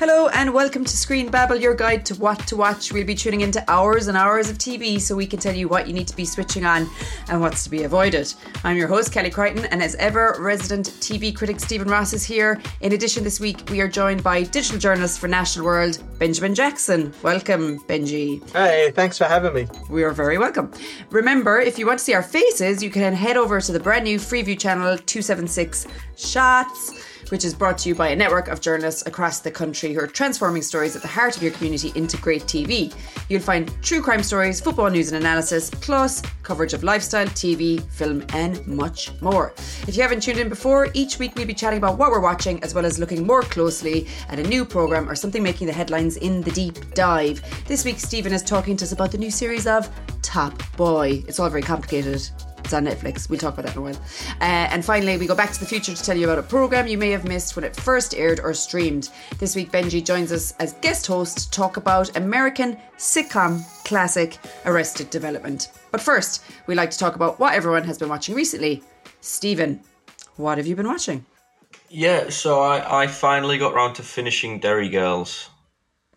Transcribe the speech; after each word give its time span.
Hello 0.00 0.28
and 0.28 0.54
welcome 0.54 0.82
to 0.82 0.96
Screen 0.96 1.30
Babble, 1.30 1.58
your 1.58 1.74
guide 1.74 2.06
to 2.06 2.14
what 2.14 2.38
to 2.46 2.56
watch. 2.56 2.90
We'll 2.90 3.04
be 3.04 3.14
tuning 3.14 3.42
into 3.42 3.62
hours 3.70 4.08
and 4.08 4.16
hours 4.16 4.48
of 4.48 4.56
TV 4.56 4.98
so 4.98 5.14
we 5.14 5.26
can 5.26 5.38
tell 5.38 5.54
you 5.54 5.68
what 5.68 5.86
you 5.86 5.92
need 5.92 6.08
to 6.08 6.16
be 6.16 6.24
switching 6.24 6.64
on 6.64 6.88
and 7.28 7.38
what's 7.38 7.64
to 7.64 7.70
be 7.70 7.82
avoided. 7.82 8.32
I'm 8.64 8.78
your 8.78 8.88
host, 8.88 9.12
Kelly 9.12 9.28
Crichton, 9.28 9.66
and 9.66 9.82
as 9.82 9.96
ever, 9.96 10.36
resident 10.38 10.86
TV 11.00 11.36
critic 11.36 11.60
Steven 11.60 11.86
Ross 11.86 12.14
is 12.14 12.24
here. 12.24 12.62
In 12.80 12.94
addition, 12.94 13.24
this 13.24 13.40
week 13.40 13.60
we 13.68 13.82
are 13.82 13.88
joined 13.88 14.22
by 14.22 14.44
digital 14.44 14.78
journalist 14.78 15.20
for 15.20 15.28
National 15.28 15.66
World, 15.66 16.02
Benjamin 16.18 16.54
Jackson. 16.54 17.12
Welcome, 17.22 17.80
Benji. 17.80 18.40
Hey, 18.52 18.92
thanks 18.94 19.18
for 19.18 19.24
having 19.24 19.52
me. 19.52 19.68
We 19.90 20.02
are 20.04 20.12
very 20.12 20.38
welcome. 20.38 20.72
Remember, 21.10 21.60
if 21.60 21.78
you 21.78 21.86
want 21.86 21.98
to 21.98 22.04
see 22.06 22.14
our 22.14 22.22
faces, 22.22 22.82
you 22.82 22.88
can 22.88 23.12
head 23.12 23.36
over 23.36 23.60
to 23.60 23.70
the 23.70 23.80
brand 23.80 24.04
new 24.04 24.18
Freeview 24.18 24.58
channel 24.58 24.96
276 24.96 25.86
Shots 26.16 27.04
which 27.30 27.44
is 27.44 27.54
brought 27.54 27.78
to 27.78 27.88
you 27.88 27.94
by 27.94 28.08
a 28.08 28.16
network 28.16 28.48
of 28.48 28.60
journalists 28.60 29.06
across 29.06 29.40
the 29.40 29.50
country 29.50 29.92
who 29.92 30.00
are 30.00 30.06
transforming 30.06 30.62
stories 30.62 30.94
at 30.94 31.02
the 31.02 31.08
heart 31.08 31.36
of 31.36 31.42
your 31.42 31.52
community 31.52 31.92
into 31.94 32.16
great 32.18 32.42
TV. 32.42 32.94
You'll 33.28 33.40
find 33.40 33.72
true 33.82 34.02
crime 34.02 34.22
stories, 34.22 34.60
football 34.60 34.90
news 34.90 35.10
and 35.12 35.20
analysis, 35.20 35.70
plus 35.70 36.22
coverage 36.42 36.74
of 36.74 36.82
lifestyle, 36.82 37.26
TV, 37.26 37.82
film, 37.90 38.24
and 38.32 38.66
much 38.66 39.12
more. 39.20 39.52
If 39.86 39.96
you 39.96 40.02
haven't 40.02 40.20
tuned 40.20 40.38
in 40.38 40.48
before, 40.48 40.88
each 40.94 41.18
week 41.18 41.34
we'll 41.36 41.46
be 41.46 41.54
chatting 41.54 41.78
about 41.78 41.98
what 41.98 42.10
we're 42.10 42.20
watching 42.20 42.62
as 42.62 42.74
well 42.74 42.84
as 42.84 42.98
looking 42.98 43.26
more 43.26 43.42
closely 43.42 44.06
at 44.28 44.38
a 44.38 44.42
new 44.42 44.64
programme 44.64 45.08
or 45.08 45.14
something 45.14 45.42
making 45.42 45.66
the 45.66 45.72
headlines 45.72 46.16
in 46.16 46.42
the 46.42 46.50
deep 46.50 46.94
dive. 46.94 47.40
This 47.66 47.84
week, 47.84 47.98
Steven 47.98 48.32
is 48.32 48.42
talking 48.42 48.76
to 48.76 48.84
us 48.84 48.92
about 48.92 49.12
the 49.12 49.18
new 49.18 49.30
series 49.30 49.66
of 49.66 49.88
Top 50.22 50.60
Boy. 50.76 51.22
It's 51.26 51.38
all 51.38 51.48
very 51.48 51.62
complicated. 51.62 52.28
It's 52.70 52.74
on 52.76 52.84
Netflix. 52.84 53.28
We'll 53.28 53.40
talk 53.40 53.54
about 53.54 53.66
that 53.66 53.74
in 53.74 53.78
a 53.80 53.84
while. 53.84 54.00
Uh, 54.40 54.70
and 54.70 54.84
finally, 54.84 55.18
we 55.18 55.26
go 55.26 55.34
back 55.34 55.50
to 55.50 55.58
the 55.58 55.66
future 55.66 55.92
to 55.92 56.00
tell 56.00 56.16
you 56.16 56.30
about 56.30 56.38
a 56.38 56.42
program 56.44 56.86
you 56.86 56.98
may 56.98 57.10
have 57.10 57.24
missed 57.24 57.56
when 57.56 57.64
it 57.64 57.74
first 57.74 58.14
aired 58.14 58.38
or 58.38 58.54
streamed. 58.54 59.10
This 59.38 59.56
week, 59.56 59.72
Benji 59.72 60.04
joins 60.04 60.30
us 60.30 60.52
as 60.60 60.74
guest 60.74 61.08
host 61.08 61.38
to 61.38 61.50
talk 61.50 61.78
about 61.78 62.16
American 62.16 62.78
sitcom 62.96 63.64
classic 63.84 64.38
Arrested 64.66 65.10
Development. 65.10 65.72
But 65.90 66.00
first, 66.00 66.44
we 66.68 66.76
like 66.76 66.92
to 66.92 66.98
talk 66.98 67.16
about 67.16 67.40
what 67.40 67.54
everyone 67.54 67.82
has 67.82 67.98
been 67.98 68.08
watching 68.08 68.36
recently. 68.36 68.84
Steven, 69.20 69.80
what 70.36 70.56
have 70.56 70.68
you 70.68 70.76
been 70.76 70.86
watching? 70.86 71.26
Yeah, 71.88 72.28
so 72.28 72.60
I, 72.60 73.02
I 73.02 73.06
finally 73.08 73.58
got 73.58 73.74
round 73.74 73.96
to 73.96 74.04
finishing 74.04 74.60
Derry 74.60 74.88
Girls. 74.88 75.50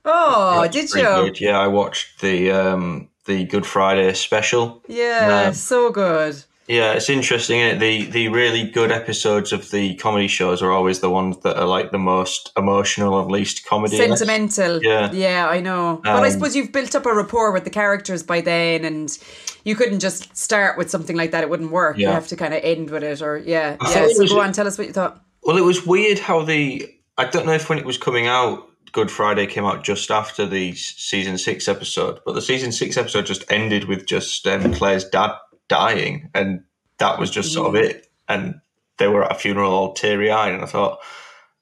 Oh, 0.06 0.68
did 0.72 0.92
you? 0.92 1.02
Good. 1.02 1.42
Yeah, 1.42 1.58
I 1.58 1.66
watched 1.66 2.22
the 2.22 2.52
um, 2.52 3.10
the 3.26 3.46
Good 3.46 3.66
Friday 3.66 4.14
special. 4.14 4.84
Yeah, 4.88 5.46
um, 5.48 5.54
so 5.54 5.92
good. 5.92 6.44
Yeah, 6.68 6.94
it's 6.94 7.10
interesting. 7.10 7.60
It? 7.60 7.80
The 7.80 8.06
the 8.06 8.30
really 8.30 8.64
good 8.64 8.92
episodes 8.92 9.52
of 9.52 9.70
the 9.72 9.96
comedy 9.96 10.28
shows 10.28 10.62
are 10.62 10.72
always 10.72 11.02
the 11.02 11.10
ones 11.10 11.38
that 11.40 11.58
are 11.58 11.68
like 11.68 11.92
the 11.92 11.98
most 11.98 12.52
emotional 12.58 13.20
and 13.20 13.30
least 13.30 13.66
comedy. 13.66 13.98
Sentimental. 13.98 14.82
Yeah. 14.82 15.12
Yeah, 15.12 15.48
I 15.50 15.60
know. 15.60 15.96
Um, 15.96 16.02
but 16.04 16.24
I 16.24 16.28
um, 16.28 16.32
suppose 16.32 16.56
you've 16.56 16.72
built 16.72 16.96
up 16.96 17.06
a 17.06 17.14
rapport 17.14 17.52
with 17.52 17.66
the 17.66 17.70
characters 17.70 18.24
by 18.24 18.40
then 18.40 18.86
and 18.86 19.18
you 19.66 19.76
couldn't 19.76 20.00
just 20.00 20.36
start 20.38 20.78
with 20.78 20.90
something 20.90 21.18
like 21.18 21.32
that. 21.32 21.44
It 21.44 21.50
wouldn't 21.50 21.72
work. 21.72 21.98
Yeah. 21.98 22.08
You 22.08 22.14
have 22.14 22.28
to 22.30 22.38
kind 22.38 22.54
of 22.54 22.62
end 22.64 22.90
with 22.92 23.04
it 23.04 23.22
or 23.22 23.40
yeah. 23.40 23.76
Yeah. 23.82 24.08
So 24.14 24.26
go 24.28 24.40
on, 24.40 24.54
tell 24.54 24.68
us 24.68 24.78
what 24.78 24.88
you 24.88 24.94
thought. 24.94 25.22
Well, 25.44 25.58
it 25.58 25.66
was 25.66 25.86
weird 25.86 26.20
how 26.20 26.44
the 26.44 26.90
I 27.18 27.26
don't 27.26 27.46
know 27.46 27.54
if 27.54 27.68
when 27.68 27.78
it 27.78 27.86
was 27.86 27.98
coming 27.98 28.28
out 28.28 28.70
Good 28.92 29.10
Friday 29.10 29.48
came 29.48 29.66
out 29.66 29.84
just 29.84 30.12
after 30.12 30.46
the 30.46 30.74
season 30.76 31.38
six 31.38 31.68
episode, 31.68 32.20
but 32.26 32.34
the 32.34 32.42
season 32.42 32.72
six 32.72 32.98
episode 32.98 33.26
just 33.26 33.50
ended 33.52 33.86
with 33.86 34.06
just 34.06 34.46
um, 34.48 34.74
Claire's 34.74 35.08
dad 35.10 35.32
dying, 35.68 36.30
and 36.34 36.64
that 36.98 37.20
was 37.20 37.32
just 37.32 37.54
sort 37.54 37.70
of 37.70 37.76
it. 37.76 38.08
And 38.28 38.62
they 38.98 39.08
were 39.08 39.24
at 39.24 39.32
a 39.32 39.36
funeral 39.36 39.74
all 39.74 39.94
teary 39.94 40.32
eyed, 40.32 40.54
and 40.54 40.64
I 40.64 40.68
thought, 40.68 41.00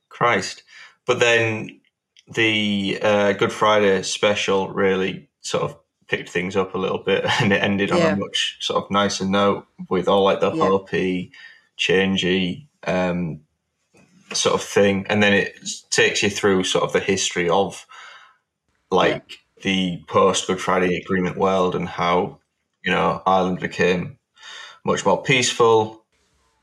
Christ. 0.09 0.63
But 1.05 1.19
then 1.19 1.79
the 2.33 2.99
uh, 3.01 3.33
Good 3.33 3.51
Friday 3.51 4.01
special 4.03 4.69
really 4.69 5.29
sort 5.41 5.63
of 5.63 5.77
picked 6.07 6.29
things 6.29 6.55
up 6.55 6.75
a 6.75 6.77
little 6.77 6.99
bit, 6.99 7.25
and 7.41 7.53
it 7.53 7.63
ended 7.63 7.91
on 7.91 8.01
a 8.01 8.15
much 8.15 8.57
sort 8.59 8.83
of 8.83 8.91
nicer 8.91 9.25
note 9.25 9.65
with 9.89 10.07
all 10.07 10.23
like 10.23 10.41
the 10.41 10.51
yeah. 10.51 10.63
hopey, 10.63 11.31
changey. 11.77 12.67
Um, 12.85 13.41
sort 14.33 14.55
of 14.55 14.63
thing, 14.63 15.05
and 15.09 15.21
then 15.21 15.33
it 15.33 15.59
takes 15.89 16.23
you 16.23 16.29
through 16.29 16.63
sort 16.63 16.83
of 16.83 16.93
the 16.93 16.99
history 16.99 17.49
of 17.49 17.85
like 18.89 19.23
yeah. 19.29 19.63
the 19.63 20.03
post 20.07 20.47
Good 20.47 20.59
Friday 20.59 20.97
Agreement 20.97 21.37
world 21.37 21.75
and 21.75 21.87
how 21.87 22.39
you 22.83 22.91
know 22.91 23.21
Ireland 23.25 23.59
became 23.59 24.17
much 24.85 25.05
more 25.05 25.21
peaceful. 25.21 26.05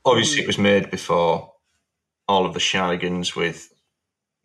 Obviously, 0.05 0.39
mm. 0.39 0.43
it 0.43 0.47
was 0.47 0.57
made 0.57 0.91
before 0.91 1.53
all 2.27 2.45
of 2.45 2.53
the 2.53 2.59
shenanigans 2.59 3.35
with 3.35 3.73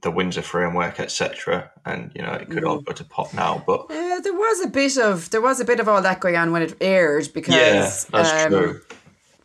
the 0.05 0.11
Windsor 0.11 0.43
framework, 0.43 1.01
etc. 1.01 1.71
And 1.85 2.13
you 2.15 2.23
know, 2.23 2.33
it 2.33 2.49
could 2.49 2.63
mm. 2.63 2.69
all 2.69 2.81
go 2.81 2.93
to 2.93 3.05
pot 3.05 3.35
now. 3.35 3.63
But 3.67 3.87
yeah, 3.91 4.21
there 4.23 4.33
was 4.33 4.61
a 4.65 4.69
bit 4.69 4.97
of 4.99 5.31
there 5.31 5.41
was 5.41 5.61
a 5.61 5.65
bit 5.65 5.81
of 5.81 5.89
all 5.89 6.01
that 6.03 6.21
going 6.21 6.37
on 6.37 6.53
when 6.53 6.63
it 6.63 6.77
aired 6.81 7.29
because 7.35 7.55
yeah, 7.55 7.91
that's 8.11 8.45
um, 8.47 8.53
true. 8.53 8.81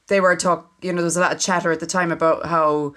They 0.08 0.20
were 0.20 0.36
talk, 0.36 0.72
you 0.82 0.92
know, 0.92 0.98
there 0.98 1.06
was 1.06 1.18
a 1.18 1.22
lot 1.22 1.34
of 1.34 1.40
chatter 1.40 1.72
at 1.72 1.80
the 1.80 1.86
time 1.86 2.12
about 2.12 2.46
how 2.46 2.94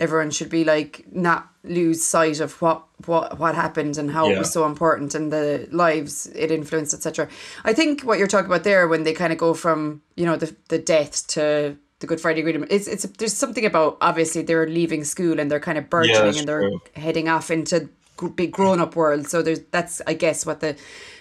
everyone 0.00 0.30
should 0.30 0.48
be 0.48 0.64
like 0.64 1.04
not 1.12 1.48
lose 1.62 2.02
sight 2.02 2.40
of 2.40 2.60
what 2.62 2.82
what 3.04 3.38
what 3.38 3.54
happened 3.54 3.98
and 3.98 4.10
how 4.10 4.26
yeah. 4.26 4.34
it 4.34 4.38
was 4.38 4.50
so 4.50 4.64
important 4.64 5.14
and 5.14 5.30
the 5.30 5.68
lives 5.70 6.26
it 6.34 6.50
influenced 6.50 6.94
etc 6.94 7.28
i 7.64 7.72
think 7.72 8.00
what 8.02 8.18
you're 8.18 8.26
talking 8.26 8.46
about 8.46 8.64
there 8.64 8.88
when 8.88 9.04
they 9.04 9.12
kind 9.12 9.32
of 9.32 9.38
go 9.38 9.52
from 9.52 10.00
you 10.16 10.24
know 10.24 10.36
the 10.36 10.56
the 10.68 10.78
death 10.78 11.26
to 11.26 11.76
the 11.98 12.06
good 12.06 12.20
friday 12.20 12.40
agreement 12.40 12.72
it's 12.72 12.88
it's 12.88 13.04
there's 13.18 13.36
something 13.36 13.66
about 13.66 13.98
obviously 14.00 14.40
they're 14.40 14.66
leaving 14.66 15.04
school 15.04 15.38
and 15.38 15.50
they're 15.50 15.60
kind 15.60 15.76
of 15.76 15.90
burgeoning 15.90 16.32
yeah, 16.32 16.40
and 16.40 16.48
they're 16.48 16.70
true. 16.70 16.80
heading 16.96 17.28
off 17.28 17.50
into 17.50 17.88
big 18.34 18.52
grown-up 18.52 18.96
world 18.96 19.26
so 19.26 19.42
there's 19.42 19.60
that's 19.70 20.00
i 20.06 20.14
guess 20.14 20.46
what 20.46 20.60
the 20.60 20.74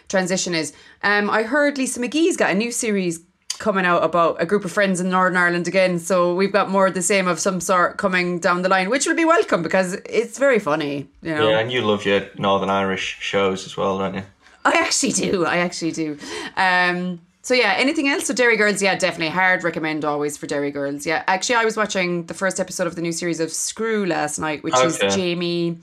transition 0.07 0.55
is 0.55 0.73
um 1.03 1.29
i 1.29 1.43
heard 1.43 1.77
lisa 1.77 1.99
mcgee's 1.99 2.37
got 2.37 2.49
a 2.49 2.55
new 2.55 2.71
series 2.71 3.19
coming 3.59 3.85
out 3.85 4.03
about 4.03 4.41
a 4.41 4.45
group 4.45 4.65
of 4.65 4.71
friends 4.71 4.99
in 4.99 5.09
Northern 5.09 5.37
Ireland 5.37 5.67
again. 5.67 5.99
So 5.99 6.33
we've 6.33 6.51
got 6.51 6.69
more 6.69 6.87
of 6.87 6.93
the 6.93 7.01
same 7.01 7.27
of 7.27 7.39
some 7.39 7.61
sort 7.61 7.97
coming 7.97 8.39
down 8.39 8.61
the 8.61 8.69
line, 8.69 8.89
which 8.89 9.05
will 9.05 9.15
be 9.15 9.25
welcome 9.25 9.61
because 9.61 9.93
it's 10.05 10.39
very 10.39 10.59
funny. 10.59 11.07
You 11.21 11.35
know? 11.35 11.49
Yeah, 11.49 11.59
and 11.59 11.71
you 11.71 11.81
love 11.81 12.05
your 12.05 12.27
Northern 12.37 12.69
Irish 12.69 13.17
shows 13.19 13.65
as 13.65 13.77
well, 13.77 13.99
don't 13.99 14.15
you? 14.15 14.23
I 14.65 14.71
actually 14.79 15.11
do. 15.11 15.45
I 15.45 15.57
actually 15.57 15.91
do. 15.91 16.17
Um, 16.57 17.21
so 17.41 17.53
yeah, 17.53 17.75
anything 17.77 18.07
else? 18.07 18.25
So 18.25 18.33
Derry 18.33 18.57
Girls, 18.57 18.81
yeah, 18.81 18.95
definitely 18.95 19.29
hard 19.29 19.63
recommend 19.63 20.05
always 20.05 20.37
for 20.37 20.47
Derry 20.47 20.71
Girls. 20.71 21.05
Yeah, 21.05 21.23
actually, 21.27 21.55
I 21.55 21.65
was 21.65 21.77
watching 21.77 22.25
the 22.25 22.33
first 22.33 22.59
episode 22.59 22.87
of 22.87 22.95
the 22.95 23.01
new 23.01 23.11
series 23.11 23.39
of 23.39 23.51
Screw 23.51 24.05
last 24.05 24.39
night, 24.39 24.63
which 24.63 24.73
okay. 24.75 25.07
is 25.07 25.15
Jamie. 25.15 25.77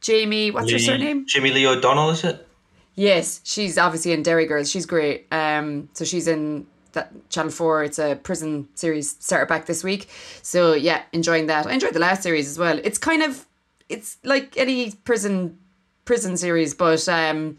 Jamie, 0.00 0.50
what's 0.50 0.66
Lee, 0.66 0.74
her 0.74 0.78
surname? 0.78 1.26
Jamie 1.26 1.50
Lee 1.50 1.66
O'Donnell, 1.66 2.10
is 2.10 2.22
it? 2.24 2.46
Yes, 2.94 3.40
she's 3.44 3.78
obviously 3.78 4.12
in 4.12 4.22
Derry 4.22 4.46
Girls. 4.46 4.70
She's 4.70 4.86
great. 4.86 5.26
Um, 5.32 5.88
so 5.92 6.04
she's 6.04 6.26
in 6.26 6.66
that 6.92 7.12
Channel 7.30 7.50
4, 7.50 7.84
it's 7.84 7.98
a 7.98 8.16
prison 8.16 8.68
series, 8.74 9.16
started 9.18 9.48
back 9.48 9.66
this 9.66 9.84
week. 9.84 10.08
So 10.42 10.74
yeah, 10.74 11.02
enjoying 11.12 11.46
that. 11.46 11.66
I 11.66 11.72
enjoyed 11.72 11.94
the 11.94 12.00
last 12.00 12.22
series 12.22 12.48
as 12.48 12.58
well. 12.58 12.78
It's 12.82 12.98
kind 12.98 13.22
of, 13.22 13.46
it's 13.88 14.18
like 14.24 14.56
any 14.56 14.92
prison 15.04 15.58
prison 16.04 16.38
series, 16.38 16.72
but 16.72 17.06
um, 17.06 17.58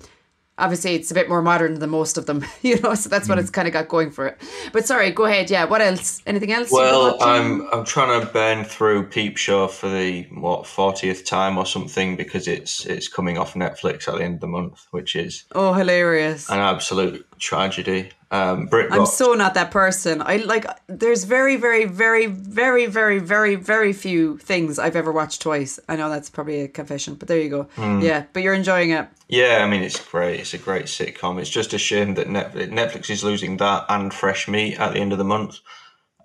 obviously 0.57 0.95
it's 0.95 1.11
a 1.11 1.13
bit 1.13 1.29
more 1.29 1.41
modern 1.41 1.79
than 1.79 1.89
most 1.89 2.17
of 2.17 2.25
them, 2.25 2.43
you 2.61 2.79
know. 2.81 2.93
So 2.95 3.09
that's 3.09 3.29
what 3.29 3.37
mm. 3.37 3.41
it's 3.41 3.49
kind 3.49 3.67
of 3.67 3.73
got 3.73 3.87
going 3.87 4.11
for 4.11 4.27
it. 4.27 4.41
But 4.73 4.85
sorry, 4.85 5.11
go 5.11 5.25
ahead. 5.25 5.49
Yeah, 5.49 5.65
what 5.65 5.81
else? 5.81 6.21
Anything 6.25 6.51
else? 6.51 6.71
Well, 6.71 7.17
I'm 7.21 7.67
I'm 7.71 7.85
trying 7.85 8.19
to 8.19 8.25
burn 8.27 8.65
through 8.65 9.07
Peep 9.07 9.37
Show 9.37 9.67
for 9.67 9.87
the 9.87 10.23
what 10.33 10.67
fortieth 10.67 11.25
time 11.25 11.57
or 11.57 11.65
something 11.65 12.15
because 12.15 12.47
it's 12.47 12.85
it's 12.85 13.07
coming 13.07 13.37
off 13.37 13.53
Netflix 13.53 14.07
at 14.07 14.15
the 14.15 14.23
end 14.23 14.35
of 14.35 14.41
the 14.41 14.47
month, 14.47 14.87
which 14.91 15.15
is 15.15 15.45
oh 15.53 15.73
hilarious, 15.73 16.49
an 16.49 16.59
absolute 16.59 17.25
tragedy. 17.39 18.11
Um, 18.31 18.67
Brit 18.67 18.91
I'm 18.91 19.07
so 19.07 19.33
not 19.33 19.55
that 19.55 19.71
person. 19.71 20.21
I 20.21 20.37
like. 20.37 20.65
There's 20.87 21.23
very, 21.23 21.55
very, 21.55 21.85
very, 21.85 22.27
very, 22.27 22.85
very, 22.85 23.17
very, 23.17 23.55
very 23.55 23.93
few 23.93 24.37
things 24.37 24.77
I've 24.77 24.95
ever 24.95 25.11
watched 25.11 25.41
twice. 25.41 25.79
I 25.89 25.95
know 25.95 26.09
that's 26.09 26.29
probably 26.29 26.61
a 26.61 26.67
confession, 26.67 27.15
but 27.15 27.27
there 27.27 27.39
you 27.39 27.49
go. 27.49 27.67
Mm. 27.75 28.03
Yeah, 28.03 28.25
but 28.33 28.43
you're 28.43 28.53
enjoying 28.53 28.91
it. 28.91 29.07
Yeah, 29.27 29.63
I 29.63 29.67
mean 29.67 29.81
it's 29.81 29.99
great. 29.99 30.39
It's 30.39 30.53
a 30.53 30.59
great 30.59 30.85
sitcom. 30.85 31.39
It's 31.39 31.49
just 31.49 31.73
a 31.73 31.79
shame 31.79 32.13
that 32.15 32.27
Netflix 32.27 32.69
Netflix 32.69 33.09
is 33.09 33.23
losing 33.23 33.57
that 33.57 33.85
and 33.89 34.13
Fresh 34.13 34.47
Meat 34.47 34.79
at 34.79 34.93
the 34.93 34.99
end 34.99 35.11
of 35.11 35.17
the 35.17 35.23
month, 35.23 35.59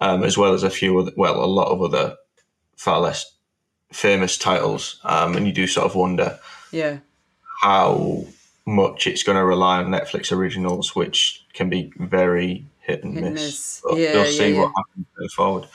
um, 0.01 0.23
as 0.25 0.37
well 0.37 0.53
as 0.53 0.63
a 0.63 0.71
few 0.71 0.99
other, 0.99 1.13
well, 1.17 1.43
a 1.43 1.47
lot 1.47 1.69
of 1.69 1.81
other 1.81 2.17
far 2.77 3.01
less 3.01 3.35
famous 3.93 4.37
titles. 4.37 5.01
Um, 5.05 5.37
and 5.37 5.47
you 5.47 5.53
do 5.53 5.67
sort 5.67 5.87
of 5.87 5.95
wonder, 5.95 6.39
yeah, 6.71 6.99
how 7.63 8.27
much 8.67 9.07
it's 9.07 9.23
going 9.23 9.37
to 9.37 9.45
rely 9.45 9.79
on 9.79 9.89
Netflix 9.89 10.33
originals, 10.33 10.97
which 10.97 11.45
can 11.53 11.69
be 11.69 11.93
very 11.97 12.65
hit 12.81 13.05
and 13.05 13.15
hit 13.15 13.33
miss. 13.33 13.43
miss. 13.43 13.83
But 13.85 13.99
yeah, 13.99 14.15
we'll 14.15 14.25
see 14.27 14.55
yeah, 14.55 14.61
what 14.61 14.73
happens 14.77 15.07
going 15.17 15.29
forward. 15.31 15.69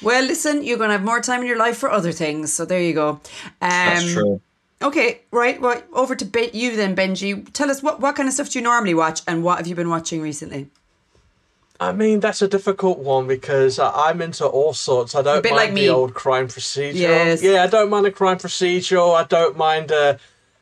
Well, 0.00 0.24
listen, 0.24 0.62
you're 0.62 0.78
going 0.78 0.88
to 0.88 0.96
have 0.96 1.04
more 1.04 1.20
time 1.20 1.40
in 1.40 1.46
your 1.46 1.58
life 1.58 1.76
for 1.76 1.90
other 1.90 2.12
things, 2.12 2.52
so 2.52 2.64
there 2.64 2.80
you 2.80 2.94
go. 2.94 3.08
Um, 3.08 3.20
That's 3.60 4.12
true. 4.12 4.40
Okay, 4.80 5.22
right. 5.32 5.60
Well, 5.60 5.82
over 5.92 6.14
to 6.14 6.56
you 6.56 6.76
then, 6.76 6.94
Benji. 6.94 7.52
Tell 7.52 7.68
us 7.68 7.82
what 7.82 8.00
what 8.00 8.14
kind 8.14 8.28
of 8.28 8.32
stuff 8.32 8.50
do 8.50 8.60
you 8.60 8.62
normally 8.62 8.94
watch, 8.94 9.22
and 9.26 9.42
what 9.42 9.58
have 9.58 9.66
you 9.66 9.74
been 9.74 9.90
watching 9.90 10.22
recently? 10.22 10.68
I 11.80 11.92
mean, 11.92 12.20
that's 12.20 12.42
a 12.42 12.48
difficult 12.48 12.98
one 12.98 13.26
because 13.26 13.78
uh, 13.78 13.92
I'm 13.92 14.20
into 14.20 14.46
all 14.46 14.72
sorts. 14.72 15.14
I 15.14 15.22
don't 15.22 15.42
bit 15.42 15.52
mind 15.52 15.66
like 15.66 15.72
me. 15.72 15.82
the 15.82 15.88
old 15.88 16.14
crime 16.14 16.48
procedural. 16.48 16.94
Yes. 16.94 17.42
Yeah, 17.42 17.62
I 17.62 17.66
don't 17.68 17.90
mind 17.90 18.06
a 18.06 18.10
crime 18.10 18.38
procedural. 18.38 19.14
I 19.14 19.24
don't 19.24 19.56
mind 19.56 19.92
a, 19.92 20.18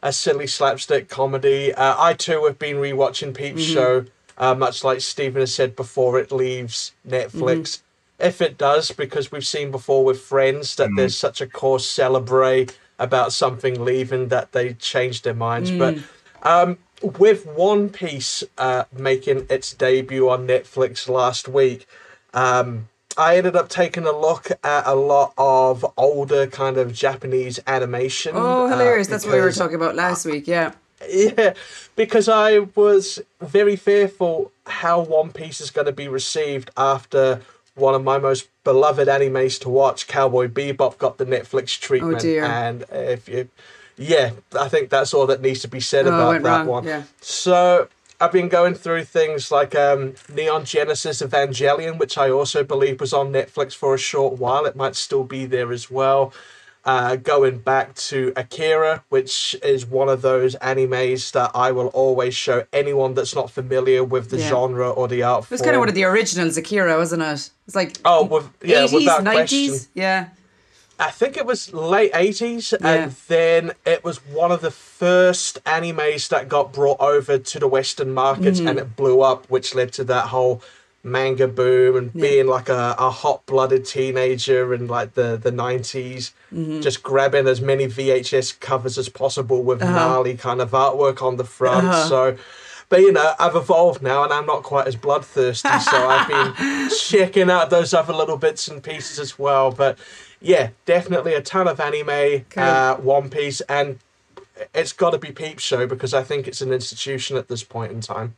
a 0.06 0.12
silly 0.12 0.46
slapstick 0.46 1.08
comedy. 1.08 1.74
Uh, 1.74 1.96
I 1.98 2.14
too 2.14 2.44
have 2.44 2.58
been 2.58 2.76
rewatching 2.76 3.34
Peep 3.34 3.56
Mm-hmm. 3.56 3.74
Show, 3.74 4.04
uh, 4.38 4.54
much 4.54 4.84
like 4.84 5.00
Steven 5.00 5.40
has 5.40 5.52
said 5.52 5.74
before 5.74 6.18
it 6.20 6.30
leaves 6.30 6.92
Netflix. 7.06 7.32
Mm-hmm. 7.32 8.26
If 8.26 8.40
it 8.40 8.56
does, 8.56 8.92
because 8.92 9.32
we've 9.32 9.46
seen 9.46 9.70
before 9.70 10.04
with 10.04 10.20
Friends 10.20 10.76
that 10.76 10.90
there's 10.96 11.16
such 11.16 11.40
a 11.40 11.46
course 11.46 11.86
celebrate 11.86 12.78
about 12.98 13.32
something 13.32 13.84
leaving 13.84 14.28
that 14.28 14.52
they 14.52 14.74
change 14.74 15.22
their 15.22 15.34
minds. 15.34 15.70
Mm. 15.70 15.78
But 15.78 16.48
um, 16.48 16.78
with 17.18 17.44
One 17.44 17.90
Piece 17.90 18.42
uh, 18.56 18.84
making 18.96 19.46
its 19.50 19.74
debut 19.74 20.30
on 20.30 20.46
Netflix 20.46 21.08
last 21.08 21.46
week, 21.46 21.86
um, 22.32 22.88
I 23.18 23.36
ended 23.36 23.56
up 23.56 23.68
taking 23.68 24.04
a 24.06 24.12
look 24.12 24.50
at 24.62 24.86
a 24.86 24.94
lot 24.94 25.32
of 25.38 25.84
older 25.96 26.46
kind 26.46 26.76
of 26.76 26.92
Japanese 26.92 27.58
animation. 27.66 28.32
Oh, 28.34 28.66
uh, 28.66 28.68
hilarious! 28.68 29.08
That's 29.08 29.24
what 29.24 29.34
we 29.34 29.40
were 29.40 29.52
talking 29.52 29.76
about 29.76 29.94
last 29.94 30.26
week. 30.26 30.46
Yeah. 30.46 30.72
yeah, 31.10 31.52
because 31.94 32.28
I 32.28 32.60
was 32.74 33.20
very 33.40 33.76
fearful 33.76 34.52
how 34.66 35.00
One 35.00 35.30
Piece 35.32 35.60
is 35.60 35.70
going 35.70 35.86
to 35.86 35.92
be 35.92 36.08
received 36.08 36.70
after 36.76 37.42
one 37.74 37.94
of 37.94 38.02
my 38.02 38.18
most 38.18 38.48
beloved 38.64 39.06
animes 39.06 39.60
to 39.60 39.68
watch, 39.68 40.06
Cowboy 40.06 40.48
Bebop, 40.48 40.96
got 40.98 41.18
the 41.18 41.26
Netflix 41.26 41.78
treatment. 41.78 42.16
Oh 42.16 42.20
dear. 42.20 42.44
And 42.44 42.84
if 42.90 43.28
you, 43.28 43.48
yeah, 43.98 44.30
I 44.58 44.68
think 44.68 44.88
that's 44.88 45.12
all 45.12 45.26
that 45.26 45.42
needs 45.42 45.60
to 45.60 45.68
be 45.68 45.80
said 45.80 46.06
Oh, 46.06 46.14
about 46.14 46.42
that 46.42 46.48
wrong, 46.58 46.66
one. 46.66 46.84
yeah. 46.84 47.02
So 47.20 47.88
I've 48.20 48.32
been 48.32 48.48
going 48.48 48.74
through 48.74 49.04
things 49.04 49.50
like 49.50 49.74
um, 49.74 50.14
Neon 50.32 50.64
Genesis 50.64 51.20
Evangelion, 51.20 51.98
which 51.98 52.16
I 52.16 52.30
also 52.30 52.64
believe 52.64 53.00
was 53.00 53.12
on 53.12 53.30
Netflix 53.32 53.74
for 53.74 53.94
a 53.94 53.98
short 53.98 54.38
while. 54.38 54.64
It 54.64 54.74
might 54.74 54.96
still 54.96 55.24
be 55.24 55.44
there 55.44 55.70
as 55.70 55.90
well. 55.90 56.32
Uh, 56.84 57.16
going 57.16 57.58
back 57.58 57.94
to 57.96 58.32
Akira, 58.36 59.02
which 59.08 59.56
is 59.62 59.84
one 59.84 60.08
of 60.08 60.22
those 60.22 60.54
animes 60.56 61.32
that 61.32 61.50
I 61.52 61.72
will 61.72 61.88
always 61.88 62.32
show 62.34 62.64
anyone 62.72 63.12
that's 63.14 63.34
not 63.34 63.50
familiar 63.50 64.04
with 64.04 64.30
the 64.30 64.38
Yeah. 64.38 64.48
genre 64.48 64.90
or 64.90 65.08
the 65.08 65.22
art 65.24 65.44
It 65.44 65.50
was 65.50 65.60
form. 65.60 65.66
kind 65.66 65.76
of 65.76 65.80
one 65.80 65.88
of 65.88 65.96
the 65.96 66.04
originals, 66.04 66.56
Akira, 66.56 66.96
wasn't 66.96 67.22
it? 67.22 67.50
It's 67.66 67.74
like 67.74 67.96
Oh, 68.04 68.24
with, 68.24 68.48
yeah, 68.62 68.84
80s, 68.84 68.92
without 68.94 69.24
90s. 69.24 69.68
question. 69.68 69.88
Yeah. 69.94 70.28
I 70.98 71.10
think 71.10 71.36
it 71.36 71.44
was 71.44 71.72
late 71.74 72.12
80s, 72.14 72.72
Yeah. 72.72 72.90
and 72.92 73.12
then 73.28 73.72
it 73.84 74.02
was 74.02 74.16
one 74.26 74.50
of 74.50 74.62
the 74.62 74.70
first 74.70 75.62
animes 75.64 76.28
that 76.30 76.48
got 76.48 76.72
brought 76.72 77.00
over 77.00 77.36
to 77.38 77.58
the 77.58 77.68
Western 77.68 78.14
markets 78.14 78.58
Mm-hmm. 78.58 78.68
and 78.68 78.78
it 78.78 78.96
blew 78.96 79.20
up, 79.20 79.44
which 79.50 79.74
led 79.74 79.92
to 79.94 80.04
that 80.04 80.28
whole 80.28 80.62
manga 81.04 81.46
boom 81.46 81.96
and 81.96 82.12
being 82.14 82.46
like 82.48 82.68
a, 82.68 82.96
a 82.98 83.10
hot 83.10 83.44
blooded 83.46 83.84
teenager 83.84 84.74
in 84.74 84.86
like 84.88 85.14
the, 85.14 85.36
the 85.36 85.52
90s, 85.52 86.32
Mm-hmm. 86.52 86.80
just 86.80 87.02
grabbing 87.02 87.46
as 87.46 87.60
many 87.60 87.86
VHS 87.86 88.58
covers 88.60 88.96
as 88.96 89.08
possible 89.08 89.62
with 89.62 89.80
gnarly 89.80 90.36
kind 90.36 90.60
of 90.60 90.70
artwork 90.70 91.20
on 91.22 91.36
the 91.36 91.44
front. 91.44 91.86
Uh-huh. 91.88 92.08
So. 92.08 92.36
But 92.88 93.00
you 93.00 93.10
know, 93.10 93.34
I've 93.40 93.56
evolved 93.56 94.00
now, 94.00 94.22
and 94.22 94.32
I'm 94.32 94.46
not 94.46 94.62
quite 94.62 94.86
as 94.86 94.94
bloodthirsty. 94.94 95.68
so 95.80 96.08
I've 96.08 96.28
been 96.28 96.88
checking 97.00 97.50
out 97.50 97.68
those 97.68 97.92
other 97.92 98.12
little 98.12 98.36
bits 98.36 98.68
and 98.68 98.80
pieces 98.80 99.18
as 99.18 99.36
well. 99.36 99.72
But 99.72 99.98
yeah, 100.46 100.70
definitely 100.84 101.34
a 101.34 101.42
ton 101.42 101.66
of 101.66 101.80
anime, 101.80 102.44
uh, 102.56 102.94
One 102.96 103.28
Piece, 103.28 103.60
and 103.62 103.98
it's 104.74 104.92
got 104.92 105.10
to 105.10 105.18
be 105.18 105.32
Peep 105.32 105.58
Show 105.58 105.86
because 105.86 106.14
I 106.14 106.22
think 106.22 106.46
it's 106.46 106.60
an 106.60 106.72
institution 106.72 107.36
at 107.36 107.48
this 107.48 107.64
point 107.64 107.92
in 107.92 108.00
time. 108.00 108.36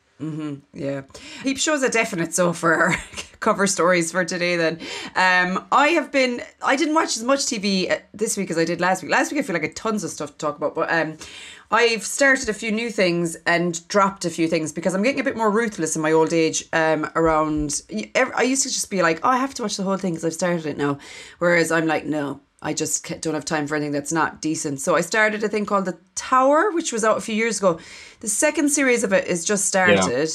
Yeah. 0.73 1.03
Peep 1.43 1.59
Show's 1.59 1.83
a 1.83 1.89
definite 1.89 2.35
so 2.35 2.53
for 2.53 2.75
our 2.75 2.97
cover 3.41 3.67
stories 3.67 4.11
for 4.11 4.25
today 4.25 4.57
then. 4.57 4.81
Um, 5.15 5.67
I 5.71 5.89
have 5.89 6.11
been, 6.11 6.43
I 6.63 6.75
didn't 6.77 6.95
watch 6.95 7.17
as 7.17 7.23
much 7.23 7.41
TV 7.41 7.91
uh, 7.91 7.99
this 8.13 8.37
week 8.37 8.51
as 8.51 8.59
I 8.59 8.65
did 8.65 8.81
last 8.81 9.03
week. 9.03 9.13
Last 9.13 9.31
week 9.31 9.41
I 9.41 9.43
feel 9.43 9.55
like 9.55 9.63
I 9.63 9.67
had 9.67 9.77
tons 9.77 10.03
of 10.03 10.11
stuff 10.11 10.33
to 10.33 10.39
talk 10.39 10.57
about, 10.57 10.75
but 10.75 10.93
um, 10.93 11.19
I've 11.71 12.05
started 12.05 12.49
a 12.49 12.55
few 12.55 12.73
new 12.73 12.91
things 12.91 13.37
and 13.47 13.87
dropped 13.89 14.25
a 14.25 14.31
few 14.31 14.49
things 14.49 14.73
because 14.73 14.95
I'm 14.95 15.03
getting 15.03 15.21
a 15.21 15.25
bit 15.25 15.37
more 15.37 15.51
ruthless 15.51 15.97
in 15.97 16.03
my 16.03 16.13
old 16.13 16.33
age 16.33 16.65
um, 16.73 17.11
around, 17.15 17.83
I 18.15 18.43
used 18.43 18.63
to 18.63 18.71
just 18.71 18.91
be 18.91 19.03
like, 19.03 19.21
oh, 19.23 19.29
I 19.29 19.37
have 19.37 19.53
to 19.55 19.63
watch 19.63 19.77
the 19.77 19.83
whole 19.83 19.99
thing 19.99 20.13
because 20.15 20.25
I've 20.25 20.33
started 20.33 20.65
it 20.65 20.79
now. 20.79 20.99
Whereas 21.39 21.71
I'm 21.71 21.87
like, 21.87 22.07
no, 22.07 22.41
I 22.63 22.73
just 22.73 23.21
don't 23.21 23.35
have 23.35 23.45
time 23.45 23.67
for 23.67 23.77
anything 23.77 23.93
that's 23.93 24.13
not 24.13 24.41
decent. 24.41 24.81
So 24.81 24.97
I 24.97 25.03
started 25.03 25.45
a 25.45 25.49
thing 25.49 25.67
called 25.67 25.85
The 25.85 25.99
Tower, 26.15 26.71
which 26.71 26.91
was 26.91 27.05
out 27.05 27.19
a 27.19 27.21
few 27.21 27.35
years 27.35 27.59
ago. 27.59 27.79
The 28.21 28.29
second 28.29 28.71
series 28.71 29.05
of 29.05 29.13
it 29.13 29.27
is 29.27 29.45
just 29.45 29.67
started. 29.67 30.31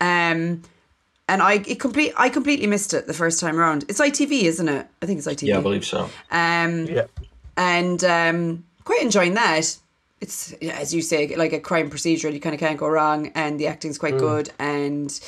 Um, 0.00 0.62
and 1.30 1.42
I 1.42 1.62
it 1.66 1.78
complete 1.78 2.12
I 2.16 2.30
completely 2.30 2.66
missed 2.66 2.94
it 2.94 3.06
the 3.06 3.14
first 3.14 3.38
time 3.38 3.58
around. 3.58 3.84
It's 3.88 4.00
ITV, 4.00 4.42
isn't 4.44 4.68
it? 4.68 4.86
I 5.02 5.06
think 5.06 5.18
it's 5.18 5.28
ITV. 5.28 5.48
Yeah, 5.48 5.58
I 5.58 5.60
believe 5.60 5.84
so. 5.84 6.08
Um, 6.30 6.86
Yeah. 6.86 7.04
and 7.56 8.02
um, 8.04 8.64
quite 8.84 9.02
enjoying 9.02 9.34
that. 9.34 9.76
It's 10.20 10.52
as 10.54 10.92
you 10.92 11.02
say, 11.02 11.34
like 11.36 11.52
a 11.52 11.60
crime 11.60 11.90
procedural. 11.90 12.32
You 12.32 12.40
kind 12.40 12.54
of 12.54 12.60
can't 12.60 12.78
go 12.78 12.88
wrong, 12.88 13.28
and 13.34 13.58
the 13.58 13.66
acting's 13.66 13.98
quite 13.98 14.18
good. 14.18 14.50
And 14.58 15.18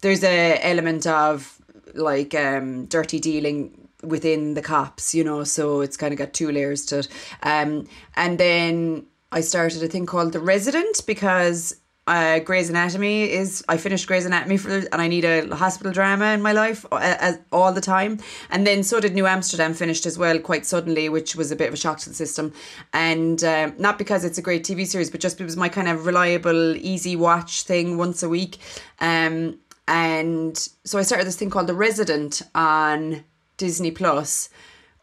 there's 0.00 0.22
a 0.22 0.58
element 0.62 1.06
of 1.06 1.60
like 1.94 2.34
um, 2.34 2.86
dirty 2.86 3.18
dealing 3.18 3.88
within 4.02 4.54
the 4.54 4.62
cops, 4.62 5.14
you 5.14 5.24
know. 5.24 5.44
So 5.44 5.80
it's 5.80 5.96
kind 5.96 6.12
of 6.12 6.18
got 6.18 6.32
two 6.32 6.52
layers 6.52 6.86
to 6.86 7.00
it. 7.00 7.08
Um, 7.42 7.88
and 8.16 8.38
then 8.38 9.06
I 9.32 9.40
started 9.40 9.82
a 9.82 9.88
thing 9.88 10.06
called 10.06 10.32
The 10.32 10.40
Resident 10.40 11.04
because 11.06 11.74
uh, 12.08 12.38
Grey's 12.40 12.70
Anatomy 12.70 13.30
is 13.30 13.62
I 13.68 13.76
finished 13.76 14.06
Grey's 14.06 14.24
Anatomy 14.24 14.56
for 14.56 14.70
and 14.70 14.94
I 14.94 15.08
need 15.08 15.24
a 15.24 15.54
hospital 15.54 15.92
drama 15.92 16.32
in 16.32 16.40
my 16.40 16.52
life 16.52 16.86
uh, 16.90 17.34
all 17.52 17.72
the 17.72 17.82
time. 17.82 18.18
And 18.50 18.66
then 18.66 18.82
so 18.82 18.98
did 18.98 19.14
New 19.14 19.26
Amsterdam 19.26 19.74
finished 19.74 20.06
as 20.06 20.16
well 20.16 20.38
quite 20.38 20.64
suddenly 20.64 21.08
which 21.08 21.36
was 21.36 21.52
a 21.52 21.56
bit 21.56 21.68
of 21.68 21.74
a 21.74 21.76
shock 21.76 21.98
to 21.98 22.08
the 22.08 22.14
system. 22.14 22.54
And 22.94 23.44
um, 23.44 23.74
not 23.78 23.98
because 23.98 24.24
it's 24.24 24.38
a 24.38 24.42
great 24.42 24.64
TV 24.64 24.86
series 24.86 25.10
but 25.10 25.20
just 25.20 25.40
it 25.40 25.44
was 25.44 25.56
my 25.56 25.68
kind 25.68 25.88
of 25.88 26.06
reliable 26.06 26.76
easy 26.76 27.14
watch 27.14 27.64
thing 27.64 27.98
once 27.98 28.22
a 28.22 28.28
week. 28.28 28.56
Um, 29.00 29.58
and 29.86 30.56
so 30.84 30.98
I 30.98 31.02
started 31.02 31.26
this 31.26 31.36
thing 31.36 31.50
called 31.50 31.66
The 31.66 31.74
Resident 31.74 32.42
on 32.54 33.24
Disney 33.58 33.90
Plus. 33.90 34.48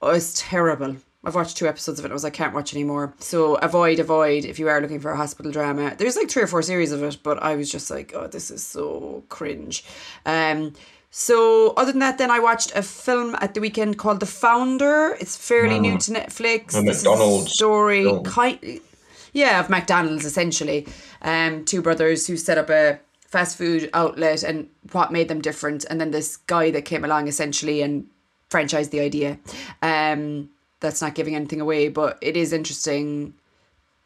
Oh 0.01 0.11
it's 0.11 0.41
terrible 0.41 0.97
I've 1.25 1.35
watched 1.35 1.57
two 1.57 1.67
episodes 1.67 1.99
of 1.99 2.05
it. 2.05 2.11
I 2.11 2.13
was 2.13 2.23
like, 2.23 2.33
I 2.33 2.37
can't 2.37 2.53
watch 2.53 2.73
anymore. 2.73 3.13
So 3.19 3.55
avoid, 3.55 3.99
avoid 3.99 4.45
if 4.45 4.59
you 4.59 4.67
are 4.69 4.79
looking 4.81 4.99
for 4.99 5.11
a 5.11 5.17
hospital 5.17 5.51
drama. 5.51 5.95
There's 5.97 6.15
like 6.15 6.29
three 6.29 6.43
or 6.43 6.47
four 6.47 6.61
series 6.61 6.91
of 6.91 7.01
it, 7.03 7.17
but 7.23 7.41
I 7.41 7.55
was 7.55 7.71
just 7.71 7.89
like, 7.89 8.13
oh, 8.13 8.27
this 8.27 8.51
is 8.51 8.63
so 8.63 9.23
cringe. 9.29 9.83
Um, 10.25 10.73
so 11.09 11.73
other 11.77 11.91
than 11.91 11.99
that, 11.99 12.17
then 12.17 12.29
I 12.29 12.39
watched 12.39 12.75
a 12.75 12.81
film 12.81 13.35
at 13.39 13.53
the 13.53 13.61
weekend 13.61 13.97
called 13.97 14.19
The 14.19 14.25
Founder. 14.25 15.15
It's 15.19 15.37
fairly 15.37 15.79
new 15.79 15.97
to 15.97 16.11
Netflix. 16.11 16.77
A 16.77 16.81
This 16.81 16.97
is 16.97 17.05
a 17.05 17.09
McDonald's 17.09 17.53
story, 17.53 18.03
film. 18.03 18.23
kind, 18.25 18.81
yeah, 19.31 19.61
of 19.61 19.69
McDonald's 19.69 20.25
essentially. 20.25 20.87
Um, 21.21 21.63
two 21.63 21.81
brothers 21.81 22.27
who 22.27 22.35
set 22.35 22.57
up 22.57 22.69
a 22.69 22.99
fast 23.21 23.57
food 23.57 23.89
outlet 23.93 24.43
and 24.43 24.69
what 24.91 25.11
made 25.11 25.29
them 25.29 25.41
different, 25.41 25.85
and 25.89 26.01
then 26.01 26.11
this 26.11 26.35
guy 26.35 26.69
that 26.71 26.83
came 26.83 27.05
along 27.05 27.27
essentially 27.29 27.81
and 27.81 28.07
franchised 28.49 28.91
the 28.91 28.99
idea. 28.99 29.39
Um, 29.81 30.49
that's 30.85 31.01
not 31.01 31.15
giving 31.15 31.35
anything 31.35 31.59
away, 31.59 31.89
but 31.89 32.17
it 32.21 32.37
is 32.37 32.53
interesting 32.53 33.33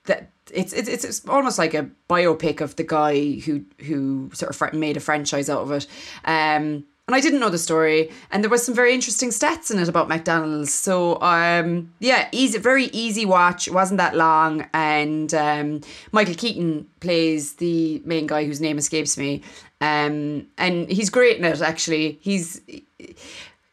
that 0.06 0.30
it's 0.52 0.74
it's 0.74 1.04
it's 1.04 1.28
almost 1.28 1.60
like 1.60 1.74
a 1.74 1.90
biopic 2.10 2.62
of 2.62 2.76
the 2.78 2.84
guy 2.84 3.40
who 3.40 3.64
who 3.80 4.32
sort 4.34 4.50
of 4.50 4.74
made 4.74 4.98
a 4.98 5.00
franchise 5.00 5.50
out 5.50 5.62
of 5.62 5.72
it. 5.72 5.86
Um, 6.26 6.86
and 7.08 7.16
I 7.16 7.22
didn't 7.22 7.40
know 7.40 7.50
the 7.50 7.58
story, 7.58 8.12
and 8.32 8.44
there 8.44 8.52
was 8.52 8.64
some 8.64 8.76
very 8.76 8.94
interesting 8.94 9.30
stats 9.30 9.72
in 9.72 9.80
it 9.80 9.90
about 9.90 10.08
McDonald's. 10.08 10.74
So 10.74 11.20
um, 11.22 11.92
yeah, 12.00 12.30
easy, 12.32 12.60
very 12.60 12.86
easy 12.86 13.26
watch. 13.26 13.68
It 13.68 13.74
wasn't 13.74 13.98
that 13.98 14.16
long, 14.16 14.68
and 14.74 15.34
um, 15.34 15.82
Michael 16.12 16.36
Keaton 16.36 16.88
plays 17.00 17.54
the 17.54 18.02
main 18.06 18.28
guy 18.28 18.46
whose 18.46 18.62
name 18.62 18.78
escapes 18.78 19.18
me, 19.18 19.42
um, 19.82 20.48
and 20.58 20.90
he's 20.90 21.10
great 21.10 21.38
in 21.38 21.46
it. 21.46 21.62
Actually, 21.62 22.20
he's 22.22 22.62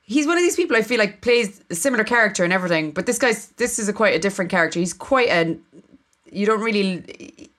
he's 0.07 0.27
one 0.27 0.39
of 0.39 0.43
these 0.43 0.57
people 0.57 0.77
I 0.77 0.83
feel 0.83 0.99
like 0.99 1.21
plays 1.21 1.61
a 1.69 1.75
similar 1.75 2.05
character 2.05 2.45
and 2.45 2.53
everything, 2.53 2.93
but 2.93 3.07
this 3.07 3.19
guy's 3.19 3.49
this 3.53 3.79
is 3.79 3.89
a 3.89 3.93
quite 3.93 4.15
a 4.15 4.19
different 4.19 4.51
character. 4.51 4.79
He's 4.79 4.95
quite 4.95 5.29
a 5.29 5.57
you 6.31 6.47
don't 6.47 6.61
really 6.61 7.51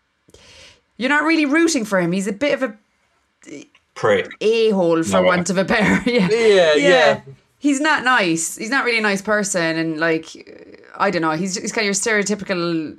you're 0.98 1.10
not 1.10 1.24
really 1.24 1.46
rooting 1.46 1.86
for 1.86 2.00
him. 2.00 2.12
He's 2.12 2.28
a 2.28 2.34
bit 2.34 2.54
of 2.54 2.64
a 2.64 3.64
Prick. 3.94 4.32
a 4.42 4.70
hole 4.72 5.04
for 5.04 5.22
No, 5.22 5.24
want 5.24 5.50
of 5.50 5.58
a 5.58 5.64
better. 5.64 6.10
yeah. 6.10 6.30
Yeah, 6.30 6.74
yeah. 6.76 7.22
He's 7.60 7.80
not 7.80 8.04
nice. 8.04 8.56
He's 8.56 8.70
not 8.70 8.86
really 8.86 9.00
a 9.00 9.02
nice 9.02 9.22
person, 9.22 9.78
and 9.78 10.00
like 10.00 10.88
I 10.96 11.10
don't 11.10 11.24
know. 11.24 11.32
He's 11.32 11.56
he's 11.56 11.72
kind 11.72 11.84
of 11.84 11.86
your 11.86 11.94
stereotypical 11.94 12.96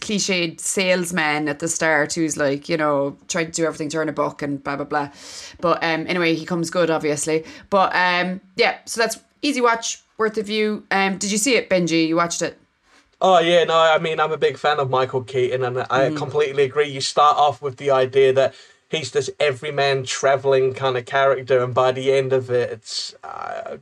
cliched 0.00 0.60
salesman 0.60 1.48
at 1.48 1.58
the 1.58 1.68
start 1.68 2.14
who's 2.14 2.36
like 2.36 2.68
you 2.68 2.76
know 2.76 3.16
trying 3.28 3.46
to 3.46 3.52
do 3.52 3.64
everything 3.66 3.88
to 3.90 3.98
earn 3.98 4.08
a 4.08 4.12
buck 4.12 4.42
and 4.42 4.62
blah 4.64 4.76
blah 4.76 4.84
blah. 4.84 5.10
But 5.60 5.82
um, 5.84 6.06
anyway, 6.08 6.34
he 6.34 6.44
comes 6.46 6.70
good 6.70 6.90
obviously. 6.90 7.44
But 7.68 7.94
um, 7.94 8.40
yeah, 8.56 8.78
so 8.86 9.00
that's 9.00 9.18
easy 9.42 9.60
watch, 9.60 10.02
worth 10.18 10.36
a 10.38 10.42
view. 10.42 10.84
Um, 10.90 11.18
did 11.18 11.30
you 11.30 11.38
see 11.38 11.56
it, 11.56 11.70
Benji? 11.70 12.08
You 12.08 12.16
watched 12.16 12.42
it? 12.42 12.58
Oh 13.20 13.38
yeah, 13.38 13.64
no, 13.64 13.76
I 13.78 13.98
mean 13.98 14.18
I'm 14.18 14.32
a 14.32 14.38
big 14.38 14.56
fan 14.56 14.78
of 14.78 14.88
Michael 14.90 15.22
Keaton, 15.22 15.62
and 15.64 15.78
I 15.90 16.10
Mm. 16.10 16.16
completely 16.16 16.64
agree. 16.64 16.88
You 16.88 17.00
start 17.00 17.36
off 17.36 17.60
with 17.60 17.76
the 17.76 17.90
idea 17.90 18.32
that 18.32 18.54
he's 18.88 19.10
this 19.10 19.28
everyman 19.38 20.04
traveling 20.04 20.72
kind 20.72 20.96
of 20.96 21.04
character, 21.04 21.62
and 21.62 21.74
by 21.74 21.92
the 21.92 22.12
end 22.12 22.32
of 22.32 22.50
it, 22.50 22.70
it's. 22.70 23.14
Uh, 23.22 23.76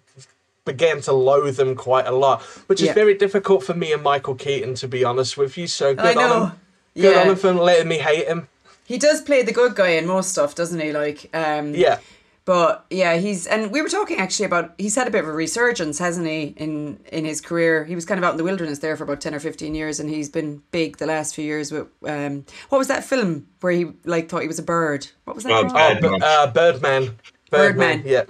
began 0.68 1.00
to 1.02 1.12
loathe 1.12 1.58
him 1.58 1.74
quite 1.74 2.06
a 2.06 2.12
lot, 2.12 2.42
which 2.68 2.80
is 2.80 2.88
Yeah. 2.88 2.94
very 3.02 3.14
difficult 3.14 3.64
for 3.64 3.74
me 3.74 3.92
and 3.92 4.02
Michael 4.02 4.36
Keaton, 4.36 4.74
to 4.76 4.86
be 4.86 5.02
honest 5.02 5.36
with 5.36 5.58
you. 5.58 5.66
So 5.66 5.94
good 5.94 6.16
I 6.16 6.22
on 6.24 6.42
him. 6.42 6.52
Good 6.94 7.12
Yeah. 7.14 7.20
on 7.22 7.28
him 7.30 7.36
for 7.36 7.52
letting 7.52 7.88
me 7.88 7.98
hate 7.98 8.26
him. 8.28 8.46
He 8.84 8.96
does 8.98 9.20
play 9.20 9.42
the 9.42 9.52
good 9.52 9.74
guy 9.74 9.90
in 9.98 10.06
most 10.06 10.30
stuff, 10.30 10.54
doesn't 10.54 10.80
he? 10.80 10.92
Like, 10.92 11.28
um, 11.34 11.74
Yeah. 11.74 11.98
But 12.44 12.86
yeah, 12.88 13.16
he's 13.18 13.46
and 13.46 13.70
we 13.70 13.82
were 13.82 13.90
talking 13.90 14.18
actually 14.18 14.46
about 14.46 14.72
he's 14.78 14.94
had 14.96 15.06
a 15.06 15.10
bit 15.10 15.22
of 15.22 15.28
a 15.28 15.32
resurgence, 15.32 15.98
hasn't 15.98 16.26
he, 16.26 16.54
in 16.56 16.98
in 17.12 17.26
his 17.26 17.42
career? 17.42 17.84
He 17.84 17.94
was 17.94 18.06
kind 18.06 18.16
of 18.18 18.24
out 18.24 18.30
in 18.30 18.38
the 18.38 18.44
wilderness 18.50 18.78
there 18.78 18.96
for 18.96 19.04
about 19.04 19.20
ten 19.20 19.34
or 19.34 19.38
fifteen 19.40 19.74
years, 19.74 20.00
and 20.00 20.08
he's 20.08 20.30
been 20.30 20.62
big 20.70 20.96
the 20.96 21.04
last 21.04 21.34
few 21.34 21.44
years. 21.44 21.70
With 21.70 21.88
um, 22.06 22.46
what 22.70 22.78
was 22.78 22.88
that 22.88 23.04
film 23.04 23.46
where 23.60 23.72
he 23.74 23.88
like 24.06 24.30
thought 24.30 24.40
he 24.40 24.48
was 24.48 24.58
a 24.58 24.62
bird? 24.62 25.08
What 25.26 25.34
was 25.36 25.44
that? 25.44 25.52
Oh, 25.52 25.68
called? 25.68 26.00
Birdman. 26.00 26.22
Uh, 26.22 26.46
Birdman. 26.46 27.18
Birdman. 27.50 28.02
Yeah. 28.06 28.24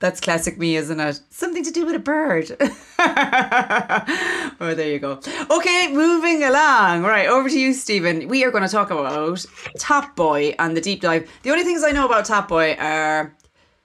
That's 0.00 0.18
classic 0.20 0.58
me, 0.58 0.76
isn't 0.76 0.98
it? 0.98 1.20
Something 1.28 1.62
to 1.62 1.70
do 1.70 1.84
with 1.86 1.94
a 1.94 1.98
bird. 1.98 2.50
oh, 2.98 4.74
there 4.74 4.88
you 4.88 4.98
go. 4.98 5.20
Okay, 5.50 5.88
moving 5.92 6.42
along. 6.42 7.02
Right, 7.02 7.26
over 7.26 7.48
to 7.48 7.58
you, 7.58 7.72
Steven. 7.74 8.26
We 8.28 8.44
are 8.44 8.50
going 8.50 8.62
to 8.64 8.68
talk 8.68 8.90
about 8.90 9.44
Top 9.78 10.16
Boy 10.16 10.54
and 10.58 10.76
the 10.76 10.80
deep 10.80 11.02
dive. 11.02 11.30
The 11.42 11.50
only 11.50 11.64
things 11.64 11.84
I 11.84 11.90
know 11.92 12.06
about 12.06 12.24
Top 12.24 12.48
Boy 12.48 12.74
are, 12.80 13.36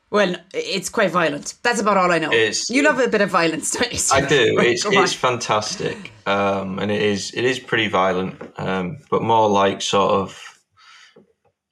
well, 0.10 0.36
it's 0.54 0.88
quite 0.90 1.12
violent. 1.12 1.56
That's 1.64 1.82
about 1.82 1.98
all 1.98 2.12
I 2.12 2.20
know. 2.20 2.32
It's- 2.32 2.70
you 2.70 2.84
love 2.84 3.00
a 3.00 3.10
bit 3.10 3.20
of 3.22 3.30
violence, 3.30 3.72
don't 3.72 3.92
you? 3.92 4.00
I 4.14 4.22
do. 4.22 4.56
Right, 4.58 4.68
It's 4.68 4.86
it's 4.86 5.14
fantastic, 5.14 6.12
um, 6.26 6.80
and 6.80 6.92
it 6.92 7.02
is 7.02 7.32
it 7.34 7.44
is 7.44 7.60
pretty 7.60 7.90
violent, 7.90 8.42
um, 8.58 9.00
but 9.10 9.22
more 9.22 9.50
like 9.50 9.82
sort 9.82 10.12
of 10.12 10.55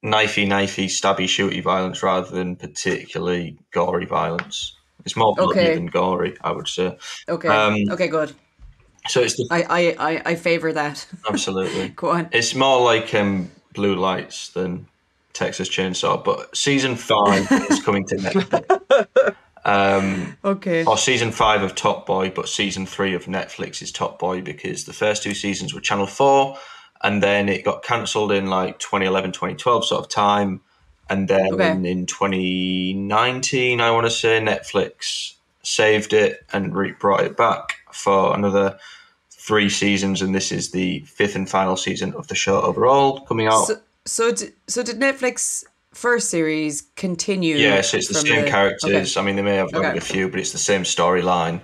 knifey, 0.03 0.45
knifey, 0.48 0.86
stabby, 0.86 1.25
shooty 1.25 1.62
violence 1.63 2.03
rather 2.03 2.29
than 2.29 2.55
particularly 2.55 3.57
gory 3.72 4.05
violence. 4.05 4.75
It's 5.05 5.15
more 5.15 5.33
bloody 5.36 5.60
Okay. 5.60 5.74
than 5.75 5.88
gory, 5.88 6.38
I 6.41 6.51
would 6.51 6.67
say. 6.67 6.98
Okay. 7.27 7.48
um, 7.50 7.75
okay, 7.91 8.07
good. 8.07 8.33
So 9.07 9.22
it's 9.22 9.36
the, 9.36 9.48
I, 9.51 9.63
I, 9.63 9.95
I, 10.12 10.22
I 10.25 10.36
favour 10.36 10.72
that. 10.74 11.05
absolutely. 11.27 11.89
go 11.95 12.10
on. 12.12 12.29
It's 12.31 12.55
more 12.55 12.81
like 12.81 13.13
um, 13.13 13.50
Blue 13.74 13.95
Lights 13.95 14.50
than 14.50 14.88
Texas 15.33 15.67
Chainsaw, 15.67 16.24
but 16.24 16.55
season 16.55 16.95
five 16.95 17.51
is 17.69 17.81
coming 17.83 18.05
to 18.07 18.15
Netflix. 18.17 19.36
Um, 19.65 20.36
Okay. 20.43 20.83
or 20.86 20.98
season 20.98 21.31
five 21.31 21.62
of 21.62 21.74
Top 21.74 22.05
Boy, 22.05 22.29
but 22.29 22.50
season 22.50 22.86
three 22.86 23.13
of 23.13 23.27
Netflix 23.27 23.81
is 23.81 23.93
Top 23.93 24.19
Boy 24.19 24.41
because 24.41 24.83
the 24.83 24.91
first 24.91 25.24
two 25.24 25.33
seasons 25.33 25.74
were 25.74 25.79
Channel 25.79 26.05
4 26.05 26.57
and 27.03 27.22
then 27.22 27.50
it 27.50 27.63
got 27.65 27.83
cancelled 27.83 28.31
in 28.31 28.48
like 28.48 28.79
2011, 28.79 29.31
2012 29.33 29.86
sort 29.86 30.03
of 30.03 30.10
time. 30.10 30.62
And 31.10 31.27
then 31.27 31.53
Okay. 31.53 31.72
in 31.72 32.05
2019, 32.05 33.81
I 33.81 33.91
want 33.91 34.05
to 34.05 34.12
say, 34.12 34.39
Netflix 34.39 35.33
saved 35.62 36.13
it 36.13 36.45
and 36.51 36.75
re- 36.75 36.93
brought 37.00 37.24
it 37.24 37.36
back 37.38 37.75
for 37.91 38.33
another 38.36 38.77
three 39.31 39.69
seasons. 39.69 40.22
And 40.22 40.33
this 40.33 40.51
is 40.51 40.72
the 40.72 41.01
fifth 41.01 41.36
and 41.36 41.50
final 41.50 41.75
season 41.75 42.13
of 42.13 42.27
the 42.27 42.36
show 42.36 42.62
overall 42.62 43.22
coming 43.22 43.48
out. 43.48 43.65
So, 43.67 43.75
so, 44.05 44.31
did, 44.31 44.53
so 44.67 44.81
did 44.83 45.00
Netflix 45.00 45.63
first 45.93 46.29
series 46.29 46.83
continue? 46.95 47.57
Yeah, 47.57 47.81
so 47.81 47.98
it's 47.98 48.07
the 48.07 48.13
same 48.15 48.45
characters. 48.48 49.15
Okay. 49.17 49.19
I 49.19 49.24
mean, 49.24 49.36
they 49.36 49.41
may 49.41 49.57
have 49.57 49.69
added 49.74 49.86
Okay. 49.89 49.98
a 49.98 50.01
few, 50.01 50.29
but 50.29 50.39
it's 50.39 50.51
the 50.53 50.57
same 50.57 50.83
storyline, 50.83 51.62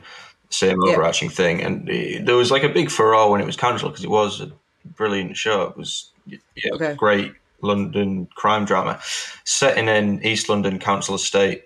same 0.50 0.78
Yeah. 0.84 0.92
overarching 0.94 1.30
thing. 1.30 1.62
And 1.62 1.90
uh, 1.90 2.24
there 2.26 2.36
was 2.36 2.52
like 2.52 2.64
a 2.64 2.70
big 2.70 2.92
furore 2.92 3.32
when 3.32 3.42
it 3.42 3.46
was 3.46 3.56
cancelled 3.56 3.94
because 3.94 4.04
it 4.04 4.10
was 4.12 4.42
a 4.42 4.52
brilliant 4.96 5.38
show. 5.38 5.64
It 5.64 5.78
was 5.78 6.12
yeah, 6.26 6.40
Okay. 6.74 6.94
great 6.96 7.34
London 7.62 8.28
crime 8.36 8.66
drama 8.66 9.00
set 9.44 9.78
in 9.78 9.90
an 9.90 10.24
East 10.26 10.48
London 10.50 10.80
council 10.80 11.16
estate 11.16 11.64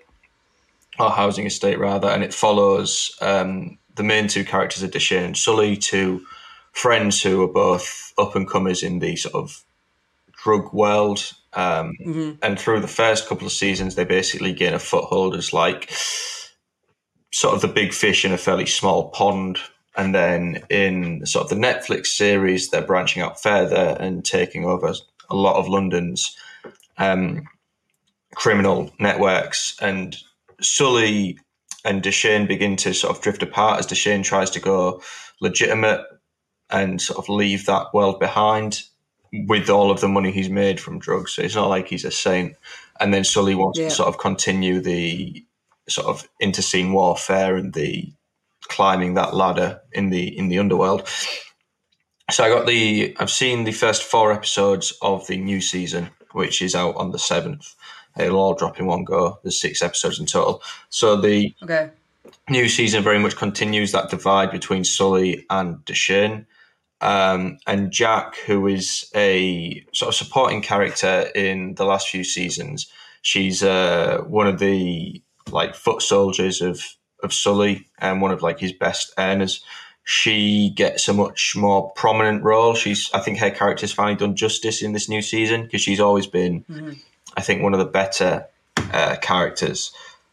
or 0.98 1.10
housing 1.10 1.46
estate 1.46 1.78
rather, 1.78 2.08
and 2.08 2.22
it 2.22 2.32
follows 2.34 3.16
um, 3.20 3.78
the 3.96 4.02
main 4.02 4.28
two 4.28 4.44
characters 4.44 4.82
are 4.82 4.88
Dushane 4.88 5.24
and 5.24 5.36
Sully, 5.36 5.76
two 5.76 6.24
friends 6.72 7.22
who 7.22 7.42
are 7.42 7.52
both 7.52 8.12
up 8.18 8.34
and 8.34 8.48
comers 8.48 8.82
in 8.82 8.98
the 8.98 9.16
sort 9.16 9.34
of 9.34 9.64
drug 10.42 10.72
world. 10.72 11.32
Um, 11.52 11.92
And 12.42 12.58
through 12.58 12.80
the 12.80 12.88
first 12.88 13.28
couple 13.28 13.46
of 13.46 13.52
seasons, 13.52 13.94
they 13.94 14.04
basically 14.04 14.52
gain 14.52 14.74
a 14.74 14.78
foothold 14.78 15.36
as 15.36 15.52
like 15.52 15.92
sort 17.32 17.54
of 17.54 17.60
the 17.60 17.68
big 17.68 17.92
fish 17.92 18.24
in 18.24 18.32
a 18.32 18.38
fairly 18.38 18.66
small 18.66 19.10
pond. 19.10 19.58
And 19.96 20.14
then 20.14 20.62
in 20.70 21.24
sort 21.24 21.44
of 21.44 21.50
the 21.50 21.66
Netflix 21.66 22.06
series, 22.08 22.70
they're 22.70 22.82
branching 22.82 23.22
out 23.22 23.40
further 23.40 23.96
and 24.00 24.24
taking 24.24 24.64
over 24.64 24.92
a 25.30 25.36
lot 25.36 25.56
of 25.56 25.68
London's 25.68 26.36
um, 26.98 27.44
criminal 28.34 28.90
networks. 28.98 29.76
And 29.80 30.16
Sully 30.60 31.38
and 31.84 32.02
Dushane 32.02 32.48
begin 32.48 32.76
to 32.76 32.92
sort 32.92 33.14
of 33.16 33.22
drift 33.22 33.42
apart 33.42 33.78
as 33.78 33.86
Dushane 33.86 34.24
tries 34.24 34.50
to 34.50 34.60
go 34.60 35.02
legitimate 35.40 36.04
and 36.70 37.00
sort 37.00 37.18
of 37.18 37.28
leave 37.28 37.66
that 37.66 37.92
world 37.94 38.18
behind 38.18 38.82
with 39.46 39.68
all 39.68 39.90
of 39.90 40.00
the 40.00 40.08
money 40.08 40.30
he's 40.32 40.48
made 40.48 40.80
from 40.80 40.98
drugs. 40.98 41.34
So 41.34 41.42
it's 41.42 41.54
not 41.54 41.68
like 41.68 41.88
he's 41.88 42.04
a 42.04 42.10
saint. 42.10 42.56
And 43.00 43.12
then 43.12 43.24
Sully 43.24 43.54
wants 43.54 43.78
Yeah. 43.78 43.88
to 43.88 43.94
sort 43.94 44.08
of 44.08 44.18
continue 44.18 44.80
the 44.80 45.44
sort 45.88 46.06
of 46.06 46.28
interscene 46.40 46.92
warfare 46.92 47.56
and 47.56 47.74
the 47.74 48.12
climbing 48.68 49.14
that 49.14 49.34
ladder 49.34 49.80
in 49.92 50.10
the 50.10 50.36
in 50.36 50.48
the 50.48 50.58
underworld. 50.58 51.08
So 52.30 52.44
I 52.44 52.48
got 52.48 52.66
the 52.66 53.14
I've 53.18 53.30
seen 53.30 53.64
the 53.64 53.72
first 53.72 54.02
four 54.02 54.32
episodes 54.32 54.92
of 55.02 55.26
the 55.26 55.36
new 55.36 55.60
season, 55.60 56.10
which 56.32 56.62
is 56.62 56.74
out 56.74 56.96
on 56.96 57.10
the 57.10 57.18
seventh. 57.18 57.74
It'll 58.18 58.38
all 58.38 58.54
drop 58.54 58.78
in 58.78 58.86
one 58.86 59.04
go. 59.04 59.38
There's 59.42 59.60
six 59.60 59.82
episodes 59.82 60.20
in 60.20 60.26
total. 60.26 60.62
So 60.88 61.16
the 61.20 61.54
Okay. 61.62 61.90
new 62.48 62.68
season 62.68 63.02
very 63.02 63.18
much 63.18 63.36
continues 63.36 63.92
that 63.92 64.10
divide 64.10 64.50
between 64.50 64.84
Sully 64.84 65.44
and 65.50 65.84
Dushane. 65.84 66.46
Um, 67.00 67.58
and 67.66 67.90
Jaq, 67.90 68.36
who 68.46 68.66
is 68.68 69.10
a 69.14 69.84
sort 69.92 70.08
of 70.08 70.14
supporting 70.14 70.62
character 70.62 71.28
in 71.34 71.74
the 71.74 71.84
last 71.84 72.08
few 72.08 72.24
seasons, 72.24 72.90
she's 73.20 73.62
uh, 73.62 74.22
one 74.26 74.46
of 74.46 74.58
the 74.58 75.20
like 75.50 75.74
foot 75.74 76.00
soldiers 76.00 76.62
of 76.62 76.82
of 77.24 77.32
Sully 77.32 77.86
and 77.98 78.20
one 78.22 78.30
of 78.30 78.42
like 78.42 78.58
his 78.60 78.72
best 78.72 79.12
earners. 79.18 79.64
She 80.04 80.70
gets 80.70 81.08
a 81.08 81.14
much 81.14 81.56
more 81.56 81.90
prominent 81.92 82.42
role. 82.42 82.74
She's, 82.74 83.10
I 83.14 83.20
think, 83.20 83.38
her 83.38 83.50
character's 83.50 83.92
finally 83.92 84.16
done 84.16 84.36
justice 84.36 84.82
in 84.82 84.92
this 84.92 85.08
new 85.08 85.22
season 85.22 85.62
because 85.62 85.80
she's 85.80 86.00
always 86.00 86.26
been, 86.26 86.64
I 87.36 87.40
think, 87.40 87.62
one 87.62 87.72
of 87.72 87.78
the 87.78 87.86
better 87.86 88.46
uh, 88.92 89.16
characters. 89.22 89.92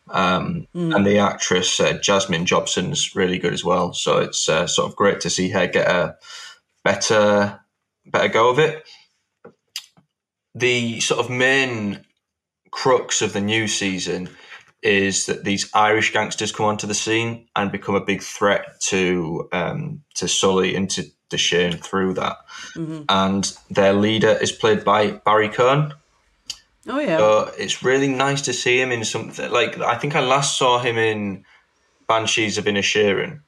Um, 0.10 0.68
And 0.74 1.06
the 1.06 1.20
actress 1.20 1.80
uh, 1.80 1.94
Jasmine 1.94 2.46
Jobson's 2.46 3.16
really 3.16 3.40
good 3.40 3.54
as 3.54 3.64
well. 3.64 3.94
So 3.94 4.18
it's 4.18 4.50
uh, 4.50 4.68
sort 4.68 4.90
of 4.90 4.98
great 4.98 5.22
to 5.22 5.30
see 5.30 5.50
her 5.52 5.68
get 5.68 5.88
a 5.88 6.18
better 6.84 7.62
better 8.06 8.28
go 8.28 8.50
of 8.50 8.60
it. 8.60 8.84
The 10.54 11.00
sort 11.00 11.22
of 11.22 11.30
main 11.30 12.04
crux 12.72 13.22
of 13.22 13.32
the 13.32 13.40
new 13.42 13.68
season 13.68 14.30
is 14.82 15.28
that 15.28 15.44
these 15.44 15.70
Irish 15.74 16.12
gangsters 16.12 16.52
come 16.52 16.66
onto 16.66 16.88
the 16.88 16.94
scene 16.94 17.48
and 17.56 17.72
become 17.72 17.96
a 17.96 18.04
big 18.04 18.22
threat 18.22 18.80
to 18.82 19.48
um, 19.52 20.04
to 20.16 20.28
Sully 20.28 20.76
and 20.76 20.90
to 20.92 21.04
the 21.04 21.38
Dushane 21.38 21.84
through 21.84 22.14
that. 22.16 22.38
Mm-hmm. 22.76 23.04
And 23.10 23.58
their 23.70 23.94
leader 23.94 24.38
is 24.42 24.52
played 24.52 24.84
by 24.84 25.12
Barry 25.12 25.50
Keoghan. 25.50 25.94
Oh 26.88 27.00
yeah. 27.00 27.18
So 27.18 27.52
it's 27.58 27.84
really 27.84 28.08
nice 28.08 28.42
to 28.44 28.54
see 28.54 28.80
him 28.80 28.92
in 28.92 29.06
something 29.06 29.52
like 29.52 29.80
I 29.80 29.98
think 29.98 30.16
I 30.16 30.22
last 30.22 30.58
saw 30.58 30.80
him 30.80 30.98
in 30.98 31.46
Banshees 32.08 32.58
of 32.58 32.66
Inisherin, 32.66 33.42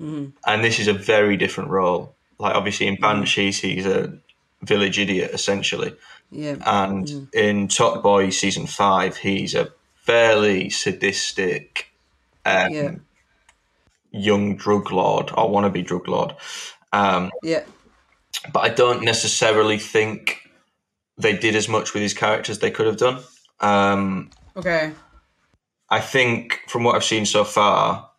mm-hmm. 0.00 0.26
and 0.46 0.64
this 0.64 0.78
is 0.78 0.88
a 0.88 0.92
very 0.92 1.36
different 1.36 1.70
role. 1.70 2.14
Like 2.38 2.54
obviously 2.54 2.88
in 2.88 2.94
mm-hmm. 2.94 3.20
Banshees, 3.20 3.60
he's 3.60 3.86
a 3.86 4.18
village 4.62 4.98
idiot 4.98 5.30
essentially, 5.32 5.94
yeah. 6.32 6.56
and 6.66 7.28
in 7.32 7.68
Top 7.68 8.02
Boy 8.02 8.30
season 8.30 8.66
five, 8.66 9.16
he's 9.16 9.54
a 9.54 9.72
fairly 10.08 10.70
sadistic 10.70 11.88
um, 12.46 12.72
yeah. 12.72 12.94
young 14.10 14.56
drug 14.56 14.90
lord 14.90 15.30
or 15.36 15.50
wannabe 15.50 15.84
drug 15.84 16.08
lord. 16.08 16.34
Um, 16.94 17.30
Yeah. 17.42 17.64
but 18.50 18.60
I 18.60 18.70
don't 18.70 19.04
necessarily 19.04 19.76
think 19.78 20.48
they 21.18 21.36
did 21.36 21.54
as 21.54 21.68
much 21.68 21.92
with 21.92 22.02
his 22.02 22.14
character 22.14 22.50
as 22.50 22.60
they 22.60 22.70
could 22.70 22.86
have 22.86 22.96
done. 22.96 23.22
Um, 23.60 24.30
Okay. 24.56 24.92
I 25.90 26.00
think 26.00 26.60
from 26.68 26.84
what 26.84 26.96
I've 26.96 27.04
seen 27.04 27.26
so 27.26 27.44
far, 27.44 28.10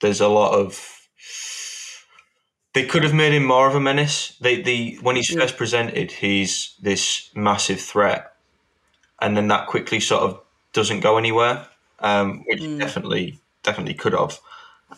there's 0.00 0.20
a 0.20 0.28
lot 0.28 0.52
of. 0.54 0.92
They 2.72 2.84
could 2.86 3.02
have 3.02 3.14
made 3.14 3.32
him 3.32 3.44
more 3.44 3.66
of 3.68 3.74
a 3.74 3.80
menace. 3.80 4.36
They, 4.40 4.62
the 4.62 4.98
when 5.02 5.16
he's 5.16 5.30
Yeah. 5.30 5.40
first 5.40 5.56
presented, 5.56 6.12
he's 6.12 6.74
this 6.80 7.30
massive 7.34 7.80
threat, 7.80 8.32
and 9.20 9.36
then 9.36 9.48
that 9.48 9.66
quickly 9.66 9.98
sort 10.00 10.22
of 10.22 10.45
doesn't 10.76 11.00
go 11.00 11.18
anywhere, 11.18 11.66
um, 11.98 12.44
which 12.46 12.60
he 12.60 12.78
definitely 12.78 13.38
definitely 13.64 13.94
could 13.94 14.12
have. 14.12 14.38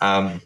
Um, 0.03 0.43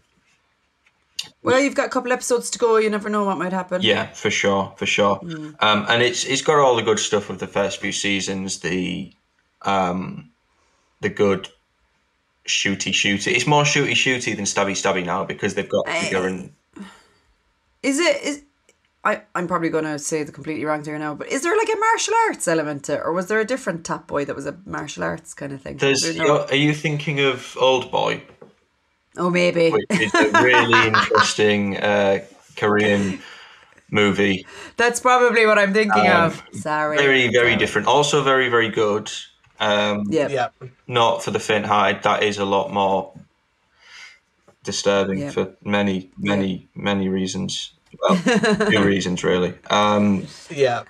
Well, 1.42 1.58
you've 1.58 1.74
got 1.74 1.86
a 1.86 1.90
couple 1.90 2.12
episodes 2.12 2.50
to 2.50 2.58
go. 2.58 2.76
You 2.76 2.90
never 2.90 3.08
know 3.08 3.24
what 3.24 3.38
might 3.38 3.52
happen. 3.52 3.82
Yeah, 3.82 4.12
for 4.12 4.30
sure, 4.30 4.72
for 4.76 4.86
sure. 4.86 5.18
Um, 5.60 5.86
and 5.88 6.02
it's 6.02 6.24
it's 6.24 6.42
got 6.42 6.58
all 6.58 6.76
the 6.76 6.82
good 6.82 7.00
stuff 7.00 7.30
of 7.30 7.38
the 7.38 7.48
first 7.48 7.80
few 7.80 7.92
seasons. 7.92 8.60
The 8.60 9.12
um, 9.62 10.30
the 11.00 11.08
good 11.08 11.48
shooty 12.46 12.92
shooty. 12.92 13.32
It's 13.32 13.46
more 13.46 13.64
shooty 13.64 13.96
shooty 14.04 14.36
than 14.36 14.44
stabby 14.44 14.76
stabby 14.82 15.04
now 15.04 15.24
because 15.24 15.54
they've 15.54 15.68
got 15.68 15.86
bigger 15.86 16.26
and 16.26 16.52
Is 17.82 17.98
it? 17.98 18.22
Is 18.22 18.42
I? 19.04 19.22
I'm 19.34 19.48
probably 19.48 19.68
going 19.68 19.84
to 19.84 19.98
say 19.98 20.22
the 20.22 20.32
completely 20.32 20.64
wrong 20.64 20.82
thing 20.82 20.98
now. 20.98 21.14
But 21.14 21.28
is 21.28 21.42
there 21.42 21.56
like 21.56 21.68
a 21.68 21.76
martial 21.78 22.14
arts 22.28 22.46
element 22.46 22.84
to 22.84 22.94
it, 22.94 23.00
or 23.04 23.12
was 23.12 23.26
there 23.26 23.40
a 23.40 23.44
different 23.44 23.84
Top 23.84 24.06
Boy 24.06 24.24
that 24.24 24.36
was 24.36 24.46
a 24.46 24.56
martial 24.64 25.02
arts 25.02 25.34
kind 25.34 25.52
of 25.52 25.60
thing? 25.60 25.76
there's. 25.78 26.04
Is 26.04 26.16
no- 26.16 26.44
Are 26.46 26.54
you 26.54 26.72
thinking 26.74 27.20
of 27.20 27.56
Old 27.60 27.90
Boy? 27.90 28.22
oh, 29.16 29.28
maybe. 29.30 29.70
Which 29.70 29.84
is 29.90 30.14
a 30.14 30.42
really 30.42 30.86
interesting 30.88 31.76
uh, 31.78 32.20
Korean 32.56 33.20
movie. 33.90 34.46
That's 34.76 35.00
probably 35.00 35.44
what 35.46 35.58
I'm 35.58 35.72
thinking 35.74 36.06
Um, 36.08 36.26
of. 36.26 36.42
Sorry. 36.52 36.96
Very 36.96 37.28
very 37.28 37.48
Sorry. 37.50 37.56
different. 37.56 37.88
Also 37.88 38.22
very 38.22 38.48
very 38.48 38.68
good. 38.70 39.10
Um, 39.60 40.04
Yeah. 40.08 40.28
Yeah. 40.28 40.48
not 40.86 41.22
for 41.22 41.30
the 41.30 41.38
faint-hearted. 41.38 42.02
That 42.04 42.22
is 42.22 42.38
a 42.38 42.44
lot 42.44 42.72
more 42.72 43.12
disturbing 44.64 45.18
Yeah. 45.18 45.30
for 45.30 45.54
many, 45.64 46.10
many, 46.18 46.68
many 46.74 47.08
reasons. 47.08 47.72
Well, 48.00 48.16
two 48.70 48.84
reasons 48.84 49.22
really. 49.24 49.54
Um, 49.70 50.26
Yeah. 50.50 50.84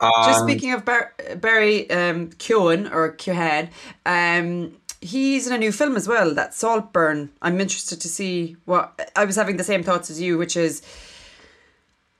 Just 0.00 0.44
speaking 0.44 0.72
of 0.72 0.84
Bar- 0.84 1.12
Barry 1.36 1.90
um, 1.90 2.30
Keoghan 2.30 2.88
or 2.92 3.12
Keoghan, 3.16 3.68
um, 4.06 4.76
he's 5.00 5.48
in 5.48 5.52
a 5.52 5.58
new 5.58 5.72
film 5.72 5.96
as 5.96 6.06
well. 6.06 6.34
That 6.34 6.54
Saltburn. 6.54 7.30
I'm 7.42 7.60
interested 7.60 8.00
to 8.02 8.08
see 8.08 8.56
what. 8.64 9.10
I 9.16 9.24
was 9.24 9.34
having 9.34 9.56
the 9.56 9.64
same 9.64 9.82
thoughts 9.82 10.08
as 10.08 10.20
you, 10.20 10.38
which 10.38 10.56
is. 10.56 10.82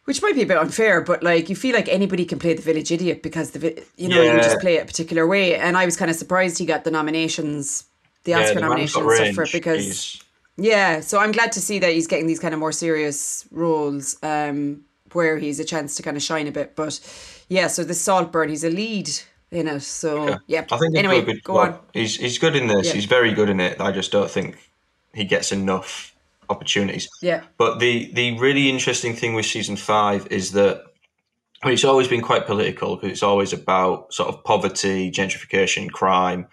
Which 0.06 0.22
might 0.22 0.34
be 0.34 0.40
a 0.42 0.46
bit 0.46 0.56
unfair, 0.56 1.02
but 1.02 1.22
like 1.22 1.50
you 1.50 1.54
feel 1.54 1.74
like 1.74 1.86
anybody 1.88 2.24
can 2.24 2.38
play 2.38 2.54
the 2.54 2.62
village 2.62 2.90
idiot 2.90 3.22
because 3.22 3.50
the 3.50 3.58
vi- 3.58 3.82
you 3.96 4.08
know 4.08 4.22
you 4.22 4.38
just 4.38 4.58
play 4.58 4.76
it 4.78 4.82
a 4.82 4.86
particular 4.86 5.26
way, 5.26 5.54
and 5.54 5.76
I 5.76 5.84
was 5.84 5.96
kind 5.98 6.10
of 6.10 6.16
surprised 6.16 6.56
he 6.58 6.64
got 6.64 6.82
the 6.84 6.90
nominations, 6.90 7.84
the 8.24 8.30
yeah, 8.32 8.38
Oscar 8.40 8.54
the 8.54 8.60
man's 8.62 8.70
nomination 8.70 9.02
got 9.02 9.10
and 9.10 9.16
stuff 9.18 9.34
for 9.34 9.42
it 9.44 9.52
because 9.52 9.84
He's- 9.84 10.20
yeah, 10.58 11.00
so 11.00 11.20
I'm 11.20 11.32
glad 11.32 11.52
to 11.52 11.60
see 11.60 11.78
that 11.78 11.92
he's 11.92 12.08
getting 12.08 12.26
these 12.26 12.40
kind 12.40 12.52
of 12.52 12.58
more 12.58 12.72
serious 12.72 13.46
roles 13.52 14.16
um, 14.24 14.82
where 15.12 15.38
he's 15.38 15.60
a 15.60 15.64
chance 15.64 15.94
to 15.94 16.02
kind 16.02 16.16
of 16.16 16.22
shine 16.22 16.48
a 16.48 16.52
bit. 16.52 16.74
But 16.74 17.00
yeah, 17.48 17.68
so 17.68 17.84
the 17.84 17.94
Saltburn, 17.94 18.48
he's 18.48 18.64
a 18.64 18.70
lead 18.70 19.08
in 19.52 19.68
it. 19.68 19.80
So 19.80 20.36
yeah, 20.48 20.64
I 20.70 20.78
think 20.78 20.96
anyway, 20.96 21.22
good 21.22 21.44
go 21.44 21.64
job. 21.64 21.74
on. 21.74 21.80
He's 21.94 22.16
he's 22.16 22.38
good 22.38 22.56
in 22.56 22.66
this. 22.66 22.88
Yeah. 22.88 22.94
He's 22.94 23.04
very 23.04 23.32
good 23.32 23.48
in 23.48 23.60
it. 23.60 23.80
I 23.80 23.92
just 23.92 24.10
don't 24.10 24.30
think 24.30 24.58
he 25.14 25.24
gets 25.24 25.52
enough 25.52 26.14
opportunities. 26.50 27.08
Yeah. 27.22 27.44
But 27.56 27.78
the 27.78 28.10
the 28.12 28.36
really 28.38 28.68
interesting 28.68 29.14
thing 29.14 29.34
with 29.34 29.46
season 29.46 29.76
five 29.76 30.26
is 30.26 30.52
that 30.52 30.84
I 31.62 31.66
mean, 31.66 31.74
it's 31.74 31.84
always 31.84 32.08
been 32.08 32.20
quite 32.22 32.46
political 32.46 32.96
because 32.96 33.10
it's 33.10 33.22
always 33.22 33.52
about 33.52 34.12
sort 34.12 34.28
of 34.28 34.42
poverty, 34.42 35.10
gentrification, 35.10 35.90
crime, 35.90 36.46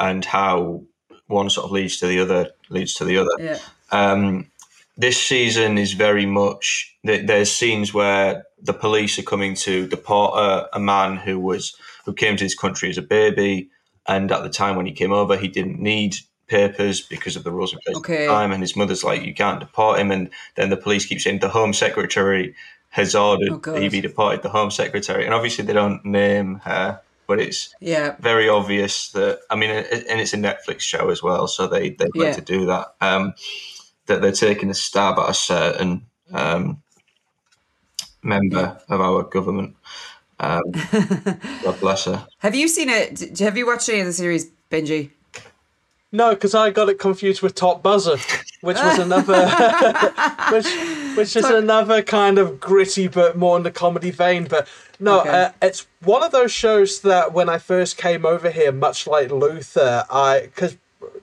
and 0.00 0.24
how 0.24 0.84
one 1.26 1.50
sort 1.50 1.64
of 1.66 1.70
leads 1.70 1.96
to 1.98 2.06
the 2.06 2.20
other, 2.20 2.50
leads 2.68 2.94
to 2.94 3.04
the 3.04 3.18
other. 3.18 3.30
Yeah. 3.38 3.58
Um, 3.90 4.50
this 4.96 5.20
season 5.20 5.76
is 5.78 5.92
very 5.92 6.26
much 6.26 6.96
there's 7.02 7.50
scenes 7.50 7.92
where 7.92 8.44
the 8.62 8.72
police 8.72 9.18
are 9.18 9.22
coming 9.22 9.54
to 9.56 9.88
deport 9.88 10.38
a, 10.38 10.76
a 10.76 10.80
man 10.80 11.16
who 11.16 11.38
was 11.38 11.76
who 12.04 12.12
came 12.12 12.36
to 12.36 12.44
this 12.44 12.54
country 12.54 12.90
as 12.90 12.98
a 12.98 13.02
baby, 13.02 13.68
and 14.06 14.30
at 14.30 14.42
the 14.42 14.50
time 14.50 14.76
when 14.76 14.86
he 14.86 14.92
came 14.92 15.12
over, 15.12 15.36
he 15.36 15.48
didn't 15.48 15.80
need 15.80 16.16
papers 16.46 17.00
because 17.00 17.34
of 17.36 17.42
the 17.44 17.50
rules 17.50 17.72
in 17.72 17.78
place 17.84 17.96
Okay. 17.96 18.24
at 18.24 18.28
the 18.28 18.34
time. 18.34 18.52
And 18.52 18.62
his 18.62 18.76
mother's 18.76 19.02
like, 19.02 19.24
"You 19.24 19.34
can't 19.34 19.60
deport 19.60 19.98
him," 19.98 20.10
and 20.10 20.30
then 20.54 20.70
the 20.70 20.76
police 20.76 21.06
keep 21.06 21.20
saying 21.20 21.40
the 21.40 21.48
Home 21.48 21.72
Secretary 21.72 22.54
has 22.90 23.14
ordered 23.16 23.50
Oh, 23.50 23.72
that 23.72 23.82
he 23.82 23.88
be 23.88 24.00
deported. 24.00 24.42
The 24.42 24.50
Home 24.50 24.70
Secretary, 24.70 25.24
and 25.24 25.34
obviously 25.34 25.64
they 25.64 25.72
don't 25.72 26.04
name 26.04 26.60
her, 26.64 27.00
but 27.26 27.40
it's 27.40 27.74
Yeah. 27.80 28.16
very 28.20 28.48
obvious 28.48 29.10
that 29.12 29.40
I 29.50 29.56
mean, 29.56 29.70
and 29.70 30.20
it's 30.20 30.34
a 30.34 30.38
Netflix 30.38 30.80
show 30.80 31.10
as 31.10 31.22
well, 31.22 31.46
so 31.48 31.66
they 31.66 31.90
they 31.90 32.06
like 32.14 32.28
Yeah. 32.28 32.32
to 32.34 32.40
do 32.40 32.66
that. 32.66 32.94
Um, 33.00 33.34
that 34.06 34.20
they're 34.20 34.32
taking 34.32 34.68
a 34.70 34.74
stab 34.74 35.18
at 35.18 35.30
a 35.30 35.34
certain 35.34 36.06
um, 36.32 36.82
member 38.22 38.78
of 38.88 39.00
our 39.00 39.22
government. 39.22 39.76
Um, 40.40 40.62
God 41.62 41.80
bless 41.80 42.04
her. 42.06 42.26
Have 42.38 42.54
you 42.54 42.68
seen 42.68 42.88
it? 42.90 43.38
Have 43.38 43.56
you 43.56 43.66
watched 43.66 43.88
any 43.88 44.00
of 44.00 44.06
the 44.06 44.12
series, 44.12 44.50
Benji? 44.70 45.10
No, 46.12 46.30
because 46.30 46.54
I 46.54 46.70
got 46.70 46.88
it 46.88 46.98
confused 46.98 47.42
with 47.42 47.54
Top 47.54 47.82
Buzzer, 47.82 48.16
which 48.60 48.76
was 48.76 48.98
another, 48.98 49.48
which 50.52 50.66
which 51.14 51.36
is 51.36 51.44
another 51.44 52.02
kind 52.02 52.38
of 52.38 52.60
gritty 52.60 53.08
but 53.08 53.36
more 53.36 53.56
in 53.56 53.62
the 53.62 53.70
comedy 53.70 54.10
vein. 54.10 54.44
But 54.44 54.68
no, 54.98 55.20
Okay. 55.20 55.30
uh, 55.30 55.50
it's 55.62 55.86
one 56.02 56.22
of 56.22 56.32
those 56.32 56.52
shows 56.52 57.00
that 57.00 57.32
when 57.32 57.48
I 57.48 57.58
first 57.58 57.96
came 57.96 58.24
over 58.24 58.50
here, 58.50 58.72
much 58.72 59.06
like 59.06 59.30
Luther, 59.30 60.04
I 60.10 60.42
because 60.42 60.76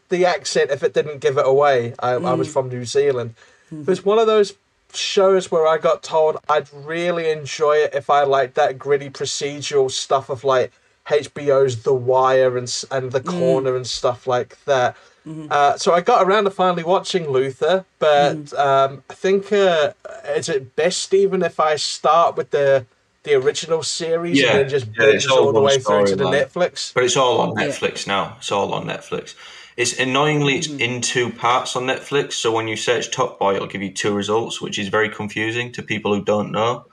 the 0.10 0.26
accent, 0.26 0.72
if 0.72 0.84
it 0.84 0.94
didn't 0.94 1.20
give 1.20 1.38
it 1.38 1.48
away, 1.48 1.94
I, 2.00 2.12
I 2.12 2.34
was 2.34 2.50
mm. 2.50 2.54
from 2.54 2.70
New 2.70 2.86
Zealand. 2.86 3.36
Mm-hmm. 3.68 3.82
It 3.82 3.88
was 3.88 4.06
one 4.06 4.20
of 4.20 4.28
those 4.28 4.54
shows 4.94 5.50
where 5.50 5.66
I 5.66 5.78
got 5.78 6.04
told 6.04 6.38
I'd 6.50 6.72
really 6.74 7.30
enjoy 7.30 7.78
it 7.78 7.94
if 7.94 8.10
I 8.10 8.24
liked 8.24 8.56
that 8.56 8.78
gritty 8.78 9.10
procedural 9.10 9.90
stuff 9.90 10.30
of 10.30 10.44
like 10.44 10.72
HBO's 11.08 11.84
The 11.84 11.94
Wire 11.94 12.58
and 12.58 12.84
and 12.92 13.12
The 13.12 13.22
mm. 13.22 13.40
Corner 13.40 13.76
and 13.76 13.88
stuff 13.88 14.28
like 14.28 14.64
that. 14.66 14.96
Uh, 15.26 15.78
so 15.78 15.94
I 15.94 16.02
got 16.02 16.26
around 16.26 16.46
to 16.46 16.52
finally 16.52 16.84
watching 16.84 17.30
Luther, 17.30 17.86
but 18.00 18.54
um, 18.58 19.04
I 19.10 19.14
think 19.14 19.52
uh, 19.52 19.94
is 20.36 20.50
it 20.50 20.76
best 20.76 21.14
even 21.14 21.44
if 21.44 21.60
I 21.60 21.76
start 21.76 22.36
with 22.36 22.52
the 22.52 22.86
the 23.24 23.36
original 23.36 23.84
series 23.84 24.40
Yeah, 24.40 24.48
and 24.48 24.60
then 24.60 24.70
just 24.70 24.88
yeah, 24.88 25.08
it's 25.10 25.26
binge 25.26 25.28
all 25.28 25.46
all 25.46 25.54
the 25.54 25.60
one 25.60 25.64
way 25.64 25.80
through 25.80 26.08
to 26.08 26.16
the 26.16 26.24
storyline. 26.24 26.52
Netflix? 26.52 26.94
But 26.94 27.04
it's 27.04 27.18
all 27.18 27.40
on 27.40 27.60
Yeah. 27.60 27.68
Netflix 27.68 28.08
now. 28.08 28.36
It's 28.40 28.52
all 28.52 28.74
on 28.74 28.86
Netflix. 28.86 29.36
It's 29.78 30.00
annoyingly 30.00 30.58
it's 30.58 30.68
in 30.68 31.02
two 31.02 31.30
parts 31.32 31.76
on 31.76 31.84
Netflix. 31.84 32.34
So 32.34 32.52
when 32.52 32.68
you 32.68 32.76
search 32.76 33.12
Top 33.12 33.40
Boy, 33.40 33.56
it'll 33.56 33.68
give 33.68 33.82
you 33.82 33.92
two 33.94 34.14
results, 34.14 34.60
which 34.60 34.80
is 34.80 34.88
very 34.88 35.10
confusing 35.10 35.72
to 35.74 35.84
people 35.84 36.16
who 36.16 36.24
don't 36.24 36.52
know. 36.52 36.86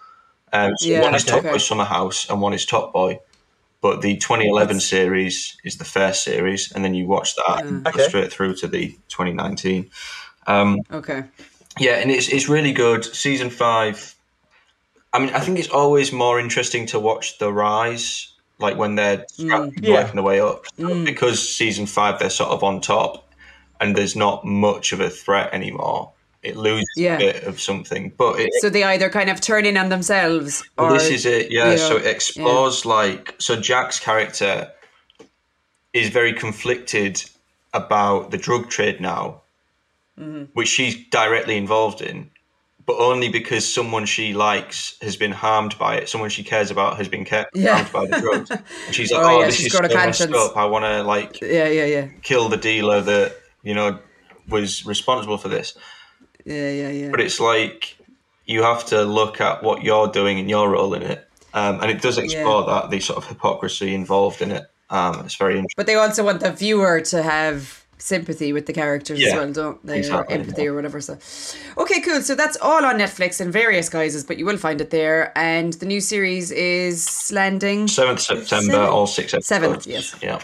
Um, 0.52 0.72
so 0.76 0.88
Yeah, 0.88 1.02
one 1.02 1.14
is 1.14 1.24
Top 1.24 1.40
okay. 1.40 1.52
Boy 1.52 1.58
Summerhouse 1.58 2.28
and 2.28 2.40
one 2.40 2.52
is 2.52 2.66
Top 2.66 2.92
Boy. 2.92 3.20
But 3.80 4.00
the 4.02 4.16
2011 4.16 4.68
That's- 4.78 4.88
series 4.88 5.56
is 5.64 5.76
the 5.78 5.84
first 5.84 6.24
series, 6.24 6.72
and 6.72 6.84
then 6.84 6.94
you 6.94 7.06
watch 7.06 7.36
that 7.36 7.64
and 7.64 7.84
go 7.84 7.90
Okay. 7.90 8.08
straight 8.08 8.32
through 8.32 8.54
to 8.56 8.66
the 8.66 8.98
2019. 9.08 9.88
Um, 10.48 10.80
Okay. 10.92 11.24
yeah, 11.78 11.92
and 12.00 12.10
it's 12.10 12.28
it's 12.28 12.48
really 12.48 12.72
good. 12.72 13.04
Season 13.04 13.50
five. 13.50 14.14
I 15.12 15.20
mean, 15.20 15.30
I 15.30 15.40
think 15.40 15.58
it's 15.58 15.68
always 15.70 16.12
more 16.12 16.40
interesting 16.40 16.86
to 16.86 16.98
watch 16.98 17.38
the 17.38 17.52
rise, 17.52 18.28
like 18.58 18.76
when 18.76 18.96
they're 18.96 19.24
scra- 19.38 19.72
Yeah. 19.80 19.94
working 20.02 20.16
their 20.16 20.24
way 20.24 20.40
up, 20.40 20.64
because 21.04 21.48
season 21.48 21.86
five 21.86 22.18
they're 22.18 22.30
sort 22.30 22.50
of 22.50 22.62
on 22.64 22.80
top, 22.80 23.32
and 23.80 23.94
there's 23.96 24.16
not 24.16 24.44
much 24.44 24.92
of 24.92 25.00
a 25.00 25.08
threat 25.08 25.54
anymore. 25.54 26.10
It 26.42 26.56
loses 26.56 26.86
Yeah. 26.96 27.16
a 27.16 27.18
bit 27.18 27.42
of 27.44 27.60
something, 27.60 28.12
but 28.16 28.38
it, 28.38 28.50
So 28.60 28.70
they 28.70 28.84
either 28.84 29.10
kind 29.10 29.28
of 29.28 29.40
turn 29.40 29.64
in 29.66 29.76
on 29.76 29.88
themselves, 29.88 30.62
or 30.78 30.92
this 30.92 31.08
is 31.10 31.26
it, 31.26 31.50
yeah. 31.50 31.72
you 31.72 31.78
so 31.78 31.96
it 31.96 32.06
explores 32.06 32.86
like 32.86 33.34
so 33.38 33.56
Jaq's 33.56 33.98
character 33.98 34.70
is 35.92 36.08
very 36.10 36.32
conflicted 36.32 37.24
about 37.74 38.30
the 38.30 38.38
drug 38.38 38.70
trade 38.70 39.00
now, 39.00 39.42
Mm-hmm. 40.18 40.44
which 40.54 40.66
she's 40.68 40.96
directly 41.10 41.56
involved 41.56 42.00
in, 42.02 42.28
but 42.86 42.96
only 42.98 43.28
because 43.28 43.72
someone 43.72 44.04
she 44.04 44.32
likes 44.34 44.96
has 45.00 45.16
been 45.16 45.30
harmed 45.30 45.78
by 45.78 45.94
it. 45.94 46.08
Someone 46.08 46.28
she 46.28 46.42
cares 46.42 46.72
about 46.72 46.96
has 46.96 47.06
been 47.06 47.24
ca- 47.24 47.44
Yeah. 47.54 47.84
harmed 47.84 47.92
by 47.92 48.06
the 48.16 48.20
drugs. 48.20 48.50
And 48.86 48.94
she's 48.94 49.12
like, 49.12 49.20
Oh, 49.22 49.28
"Oh, 49.36 49.40
yeah, 49.40 49.46
this 49.46 49.54
she's 49.56 49.66
is 49.66 49.72
got 49.72 49.88
so 49.88 49.96
a 49.96 50.06
messed 50.06 50.32
up. 50.32 50.56
I 50.56 50.64
want 50.64 50.84
to 50.86 51.04
like 51.04 51.40
Yeah, 51.40 51.68
yeah, 51.68 51.84
yeah, 51.84 52.06
kill 52.22 52.48
the 52.48 52.56
dealer 52.56 53.00
that 53.00 53.36
you 53.62 53.74
know 53.74 53.98
was 54.48 54.84
responsible 54.86 55.38
for 55.38 55.48
this." 55.48 55.74
Yeah, 56.54 56.70
yeah, 56.70 56.90
yeah. 56.90 57.10
but 57.10 57.20
it's 57.20 57.40
like 57.40 57.96
you 58.46 58.62
have 58.62 58.84
to 58.86 59.02
look 59.02 59.40
at 59.40 59.62
what 59.62 59.82
you're 59.82 60.08
doing 60.08 60.38
and 60.38 60.48
your 60.48 60.70
role 60.70 60.94
in 60.94 61.02
it 61.02 61.28
um, 61.54 61.80
and 61.80 61.90
it 61.90 62.02
does 62.02 62.18
explore 62.18 62.64
that 62.66 62.90
the 62.90 63.00
sort 63.00 63.16
of 63.16 63.26
hypocrisy 63.26 63.94
involved 63.94 64.42
in 64.42 64.50
it 64.50 64.64
um, 64.90 65.24
it's 65.24 65.36
very 65.36 65.54
interesting 65.54 65.74
But 65.76 65.86
they 65.86 65.96
also 65.96 66.24
want 66.24 66.40
the 66.40 66.52
viewer 66.52 67.00
to 67.02 67.22
have 67.22 67.84
sympathy 67.98 68.52
with 68.52 68.66
the 68.66 68.72
characters 68.72 69.20
as 69.20 69.34
well, 69.34 69.52
don't 69.52 69.84
they? 69.84 69.98
exactly, 69.98 70.34
or 70.34 70.38
empathy 70.38 70.62
yeah. 70.62 70.68
or 70.68 70.74
whatever. 70.74 71.00
So, 71.00 71.18
okay, 71.76 72.00
cool. 72.00 72.22
So 72.22 72.34
that's 72.34 72.56
all 72.58 72.84
on 72.84 72.98
Netflix 72.98 73.40
in 73.40 73.50
various 73.50 73.88
guises, 73.88 74.24
but 74.24 74.38
you 74.38 74.46
will 74.46 74.56
find 74.56 74.80
it 74.80 74.90
there. 74.90 75.36
And 75.36 75.72
the 75.74 75.86
new 75.86 76.00
series 76.00 76.50
is 76.50 77.30
landing 77.32 77.86
7th 77.86 78.20
september 78.20 78.72
Seventh. 78.72 78.90
all 78.90 79.06
six 79.06 79.34
episodes 79.34 79.46
Seventh, 79.46 79.86
yes. 79.86 80.14
yeah 80.22 80.40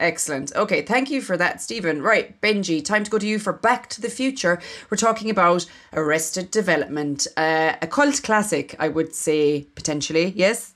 Excellent. 0.00 0.54
Okay, 0.54 0.82
thank 0.82 1.10
you 1.10 1.20
for 1.20 1.36
that, 1.36 1.60
Steven. 1.60 2.02
Right, 2.02 2.40
Benji, 2.40 2.84
time 2.84 3.02
to 3.02 3.10
go 3.10 3.18
to 3.18 3.26
you 3.26 3.40
for 3.40 3.52
Back 3.52 3.88
to 3.90 4.00
the 4.00 4.08
Future. 4.08 4.60
We're 4.90 4.96
talking 4.96 5.28
about 5.28 5.66
Arrested 5.92 6.52
Development, 6.52 7.26
uh, 7.36 7.74
a 7.82 7.86
cult 7.88 8.22
classic, 8.22 8.76
I 8.78 8.88
would 8.88 9.12
say, 9.12 9.66
potentially. 9.74 10.32
Yes? 10.36 10.74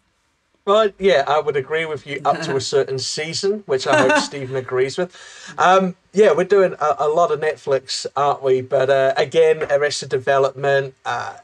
Well, 0.65 0.91
yeah, 0.99 1.25
I 1.27 1.41
would 1.41 1.57
agree 1.57 1.87
with 1.87 2.05
you 2.05 2.21
up 2.25 2.41
to 2.43 2.57
a 2.57 2.61
certain 2.75 2.99
season, 2.99 3.63
which 3.67 3.87
I 3.87 3.97
hope 3.97 4.19
Steven 4.23 4.57
agrees 4.57 4.99
with. 4.99 5.17
Um, 5.57 5.95
yeah, 6.13 6.33
we're 6.33 6.45
doing 6.45 6.75
a, 6.81 6.97
a, 6.99 7.09
lot 7.09 7.31
of 7.31 7.41
Netflix, 7.41 8.07
aren't 8.17 8.43
we? 8.43 8.61
But 8.61 8.91
uh, 8.91 9.15
again, 9.17 9.65
Arrested 9.71 10.09
Development, 10.09 10.95
uh, 11.05 11.37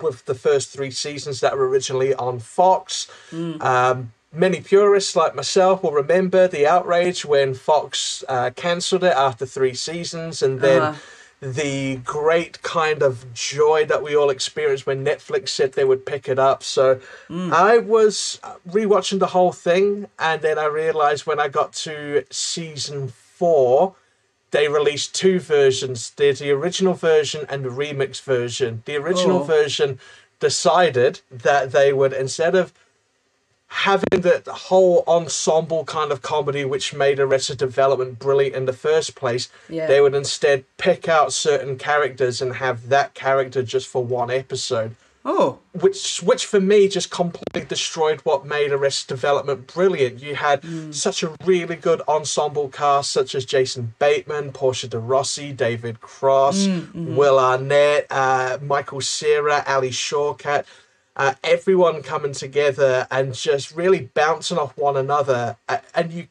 with 0.00 0.24
the 0.26 0.34
first 0.34 0.70
three 0.70 0.90
seasons 0.90 1.40
that 1.40 1.56
were 1.56 1.68
originally 1.68 2.14
on 2.14 2.38
Fox. 2.38 3.10
Mm. 3.30 3.62
Um, 3.62 4.12
many 4.32 4.60
purists 4.60 5.16
like 5.16 5.34
myself 5.34 5.82
will 5.82 5.92
remember 5.92 6.48
the 6.48 6.66
outrage 6.66 7.24
when 7.24 7.54
Fox 7.54 8.24
uh, 8.28 8.50
cancelled 8.54 9.04
it 9.04 9.14
after 9.16 9.46
three 9.46 9.74
seasons, 9.74 10.42
and 10.42 10.60
then. 10.60 10.82
Uh-huh 10.82 10.98
the 11.40 11.96
great 12.04 12.60
kind 12.62 13.02
of 13.02 13.32
joy 13.32 13.84
that 13.86 14.02
we 14.02 14.16
all 14.16 14.30
experienced 14.30 14.86
when 14.86 15.04
Netflix 15.04 15.50
said 15.50 15.72
they 15.72 15.84
would 15.84 16.04
pick 16.04 16.28
it 16.28 16.38
up. 16.38 16.64
So 16.64 17.00
mm. 17.28 17.52
I 17.52 17.78
was 17.78 18.40
rewatching 18.68 19.20
the 19.20 19.28
whole 19.28 19.52
thing, 19.52 20.08
and 20.18 20.42
then 20.42 20.58
I 20.58 20.66
realized 20.66 21.26
when 21.26 21.38
I 21.38 21.48
got 21.48 21.72
to 21.74 22.24
season 22.30 23.08
four, 23.08 23.94
they 24.50 24.66
released 24.68 25.14
two 25.14 25.38
versions. 25.38 26.10
There's 26.10 26.40
the 26.40 26.50
original 26.50 26.94
version 26.94 27.46
and 27.48 27.64
the 27.64 27.68
remix 27.68 28.20
version. 28.20 28.82
The 28.84 28.96
original 28.96 29.40
oh. 29.40 29.44
version 29.44 30.00
decided 30.40 31.20
that 31.30 31.70
they 31.70 31.92
would 31.92 32.12
instead 32.12 32.54
of 32.54 32.72
having 33.68 34.22
the 34.22 34.42
whole 34.48 35.04
ensemble 35.06 35.84
kind 35.84 36.10
of 36.10 36.22
comedy 36.22 36.64
which 36.64 36.94
made 36.94 37.20
Arrested 37.20 37.58
Development 37.58 38.18
brilliant 38.18 38.56
in 38.56 38.64
the 38.64 38.72
first 38.72 39.14
place, 39.14 39.50
yeah. 39.68 39.86
they 39.86 40.00
would 40.00 40.14
instead 40.14 40.64
pick 40.78 41.08
out 41.08 41.32
certain 41.32 41.76
characters 41.76 42.40
and 42.40 42.56
have 42.56 42.88
that 42.88 43.14
character 43.14 43.62
just 43.62 43.86
for 43.86 44.02
one 44.02 44.30
episode. 44.30 44.96
Oh. 45.24 45.58
Which 45.78 46.22
which 46.22 46.46
for 46.46 46.60
me 46.60 46.88
just 46.88 47.10
completely 47.10 47.68
destroyed 47.68 48.20
what 48.20 48.46
made 48.46 48.72
Arrested 48.72 49.08
Development 49.08 49.66
brilliant. 49.66 50.22
You 50.22 50.36
had 50.36 50.62
mm. 50.62 50.94
such 50.94 51.22
a 51.22 51.36
really 51.44 51.76
good 51.76 52.00
ensemble 52.08 52.68
cast 52.68 53.10
such 53.10 53.34
as 53.34 53.44
Jason 53.44 53.94
Bateman, 53.98 54.52
Portia 54.52 54.88
de 54.88 54.98
Rossi, 54.98 55.52
David 55.52 56.00
Cross, 56.00 56.66
mm, 56.66 56.92
mm. 56.92 57.16
Will 57.16 57.38
Arnett, 57.38 58.06
uh, 58.10 58.56
Michael 58.62 59.02
Cera, 59.02 59.62
Alia 59.68 59.90
Shawkat 59.90 60.64
uh, 61.18 61.34
everyone 61.42 62.02
coming 62.02 62.32
together 62.32 63.06
and 63.10 63.34
just 63.34 63.74
really 63.74 64.08
bouncing 64.14 64.56
off 64.56 64.76
one 64.76 64.96
another. 64.96 65.56
and 65.94 66.12
you 66.12 66.28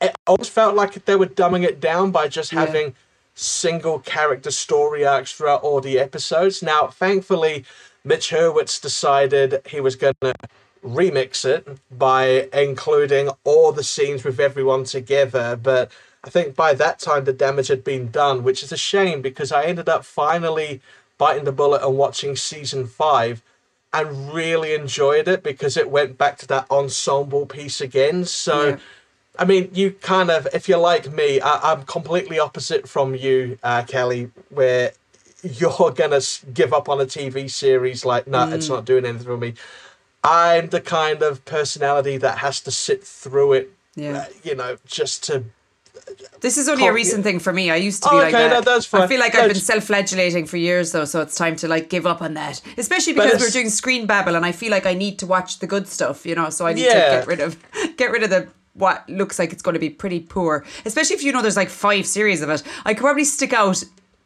it 0.00 0.16
almost 0.26 0.50
felt 0.50 0.74
like 0.74 1.04
they 1.04 1.14
were 1.14 1.26
dumbing 1.26 1.62
it 1.64 1.80
down 1.80 2.10
by 2.10 2.26
just 2.26 2.50
having 2.50 2.94
single 3.34 4.00
character 4.00 4.50
story 4.50 5.06
arcs 5.06 5.32
throughout 5.32 5.62
all 5.62 5.80
the 5.80 5.98
episodes. 5.98 6.62
Now, 6.62 6.88
thankfully, 6.88 7.64
Mitch 8.04 8.30
Hurwitz 8.30 8.80
decided 8.82 9.62
he 9.66 9.80
was 9.80 9.94
going 9.94 10.14
to 10.22 10.34
remix 10.84 11.44
it 11.44 11.66
by 11.96 12.48
including 12.52 13.30
all 13.44 13.70
the 13.70 13.84
scenes 13.84 14.24
with 14.24 14.40
everyone 14.40 14.82
together. 14.84 15.56
But 15.56 15.92
I 16.24 16.30
think 16.30 16.56
by 16.56 16.74
that 16.74 16.98
time 16.98 17.24
the 17.24 17.32
damage 17.32 17.68
had 17.68 17.84
been 17.84 18.10
done, 18.10 18.42
which 18.42 18.64
is 18.64 18.72
a 18.72 18.76
shame 18.76 19.22
because 19.22 19.52
I 19.52 19.64
ended 19.64 19.88
up 19.88 20.04
finally 20.04 20.80
biting 21.16 21.44
the 21.44 21.52
bullet 21.52 21.86
and 21.86 21.96
watching 21.96 22.34
season 22.34 22.88
five 22.88 23.40
and 23.92 24.32
really 24.32 24.74
enjoyed 24.74 25.28
it 25.28 25.42
because 25.42 25.76
it 25.76 25.90
went 25.90 26.16
back 26.16 26.38
to 26.38 26.46
that 26.48 26.70
ensemble 26.70 27.46
piece 27.46 27.80
again. 27.80 28.24
So, 28.24 28.68
yeah. 28.68 28.76
I 29.38 29.44
mean, 29.44 29.70
you 29.72 29.92
kind 29.92 30.30
of, 30.30 30.48
if 30.52 30.68
you're 30.68 30.78
like 30.78 31.10
me, 31.12 31.40
I, 31.40 31.72
am 31.72 31.84
completely 31.84 32.38
opposite 32.38 32.88
from 32.88 33.14
you, 33.14 33.58
uh, 33.62 33.82
Kelly, 33.82 34.30
where 34.50 34.92
you're 35.42 35.90
gonna 35.94 36.20
give 36.52 36.72
up 36.72 36.88
on 36.88 37.00
a 37.00 37.06
TV 37.06 37.50
series 37.50 38.04
like, 38.04 38.26
no, 38.26 38.44
nah, 38.44 38.52
mm. 38.52 38.54
it's 38.54 38.68
not 38.68 38.84
doing 38.84 39.04
anything 39.04 39.26
for 39.26 39.36
me. 39.36 39.54
I'm 40.24 40.68
the 40.68 40.80
kind 40.80 41.22
of 41.22 41.44
personality 41.44 42.16
that 42.18 42.38
has 42.38 42.60
to 42.60 42.70
sit 42.70 43.04
through 43.04 43.54
it, 43.54 43.72
yeah. 43.94 44.18
Uh, 44.18 44.24
you 44.42 44.54
know, 44.54 44.78
just 44.86 45.24
to 45.24 45.44
this 46.40 46.58
is 46.58 46.68
only 46.68 46.86
a 46.86 46.92
recent 46.92 47.22
thing 47.22 47.38
for 47.38 47.52
me. 47.52 47.70
I 47.70 47.76
used 47.76 48.02
to 48.02 48.10
be 48.10 48.16
oh, 48.16 48.18
like 48.18 48.34
okay, 48.34 48.48
that. 48.48 48.50
No, 48.50 48.60
that's 48.60 48.86
fine. 48.86 49.02
I 49.02 49.06
feel 49.06 49.20
like 49.20 49.34
I've 49.34 49.48
been 49.48 49.56
self-flagellating 49.56 50.46
for 50.46 50.56
years 50.56 50.92
though, 50.92 51.04
so 51.04 51.20
it's 51.20 51.36
time 51.36 51.56
to 51.56 51.68
like 51.68 51.88
give 51.88 52.06
up 52.06 52.22
on 52.22 52.34
that. 52.34 52.60
Especially 52.76 53.12
because 53.12 53.40
we're 53.40 53.50
doing 53.50 53.68
screen 53.68 54.06
babble, 54.06 54.34
and 54.34 54.44
I 54.44 54.52
feel 54.52 54.70
like 54.70 54.86
I 54.86 54.94
need 54.94 55.18
to 55.20 55.26
watch 55.26 55.58
the 55.60 55.66
good 55.66 55.86
stuff, 55.86 56.26
you 56.26 56.34
know. 56.34 56.50
So 56.50 56.66
I 56.66 56.72
need 56.72 56.86
yeah. 56.86 56.94
to 56.94 57.16
get 57.16 57.26
rid 57.26 57.40
of 57.40 57.56
get 57.96 58.10
rid 58.10 58.22
of 58.22 58.30
the 58.30 58.48
what 58.74 59.08
looks 59.08 59.38
like 59.38 59.52
it's 59.52 59.62
going 59.62 59.74
to 59.74 59.80
be 59.80 59.90
pretty 59.90 60.20
poor. 60.20 60.64
Especially 60.84 61.14
if 61.14 61.22
you 61.22 61.32
know 61.32 61.42
there's 61.42 61.56
like 61.56 61.68
five 61.68 62.06
series 62.06 62.42
of 62.42 62.50
it. 62.50 62.62
I 62.84 62.94
could 62.94 63.02
probably 63.02 63.24
stick 63.24 63.52
out 63.52 63.82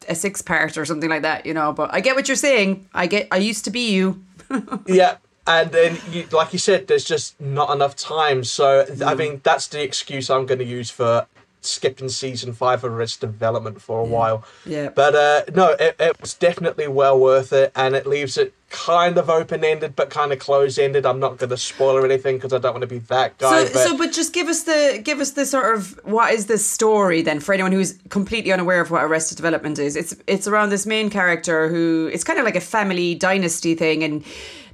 a 0.09 0.15
six 0.15 0.41
part 0.41 0.79
or 0.79 0.85
something 0.85 1.11
like 1.11 1.23
that, 1.23 1.47
you 1.47 1.55
know. 1.55 1.73
But 1.73 1.93
I 1.93 2.01
get 2.01 2.15
what 2.15 2.29
you're 2.29 2.37
saying. 2.37 2.89
I 2.95 3.07
get. 3.07 3.29
I 3.31 3.39
used 3.39 3.65
to 3.65 3.71
be 3.71 3.91
you. 3.91 4.23
yeah, 4.87 5.17
and 5.47 5.71
then 5.71 5.99
you, 6.11 6.27
like 6.33 6.53
you 6.53 6.59
said 6.59 6.87
there's 6.87 7.05
just 7.05 7.41
not 7.41 7.71
enough 7.71 7.97
time 7.97 8.43
so 8.43 8.85
mm. 8.85 9.07
i 9.07 9.15
mean 9.15 9.41
that's 9.45 9.69
the 9.69 9.83
excuse 9.83 10.29
i'm 10.31 10.47
going 10.47 10.59
to 10.59 10.65
use 10.65 10.91
for 10.91 11.27
skipping 11.67 12.09
season 12.09 12.53
five 12.53 12.85
of 12.85 12.93
Arrested 12.93 13.33
Development 13.33 13.81
for 13.81 14.01
a 14.01 14.05
yeah. 14.05 14.13
while. 14.13 14.45
Yeah. 14.65 14.89
But 14.91 15.15
uh, 15.15 15.43
no, 15.55 15.77
it, 15.79 15.97
it 15.99 16.21
was 16.21 16.35
definitely 16.35 16.89
well 16.89 17.19
worth 17.19 17.53
it, 17.53 17.73
and 17.75 17.95
it 17.95 18.07
leaves 18.07 18.37
it 18.37 18.55
kind 18.71 19.17
of 19.17 19.31
open 19.31 19.65
ended, 19.65 19.95
but 19.95 20.11
kind 20.11 20.33
of 20.33 20.39
close 20.39 20.79
ended. 20.79 21.07
I'm 21.07 21.21
not 21.21 21.39
going 21.39 21.51
to 21.51 21.57
spoil 21.57 22.05
anything 22.05 22.37
because 22.37 22.53
I 22.53 22.59
don't 22.59 22.73
want 22.73 22.83
to 22.83 22.89
be 22.89 22.99
that 22.99 23.39
guy. 23.39 23.65
So, 23.65 23.73
but... 23.73 23.83
so, 23.83 23.99
but 23.99 24.13
just 24.13 24.33
give 24.33 24.49
us 24.49 24.65
the 24.65 25.01
give 25.03 25.21
us 25.21 25.33
the 25.33 25.47
sort 25.47 25.77
of 25.77 25.99
what 26.05 26.33
is 26.33 26.47
the 26.47 26.59
story 26.59 27.23
then 27.23 27.41
for 27.41 27.53
anyone 27.53 27.73
who's 27.73 27.99
completely 28.09 28.53
unaware 28.53 28.81
of 28.81 28.91
what 28.91 29.05
Arrested 29.05 29.37
Development 29.37 29.79
is. 29.79 29.97
It's 29.97 30.15
it's 30.27 30.47
around 30.47 30.71
this 30.71 30.87
main 30.87 31.11
character 31.11 31.69
who 31.69 32.11
it's 32.13 32.25
kind 32.25 32.39
of 32.39 32.45
like 32.45 32.57
a 32.57 32.61
family 32.61 33.15
dynasty 33.15 33.75
thing, 33.75 34.03
and 34.03 34.25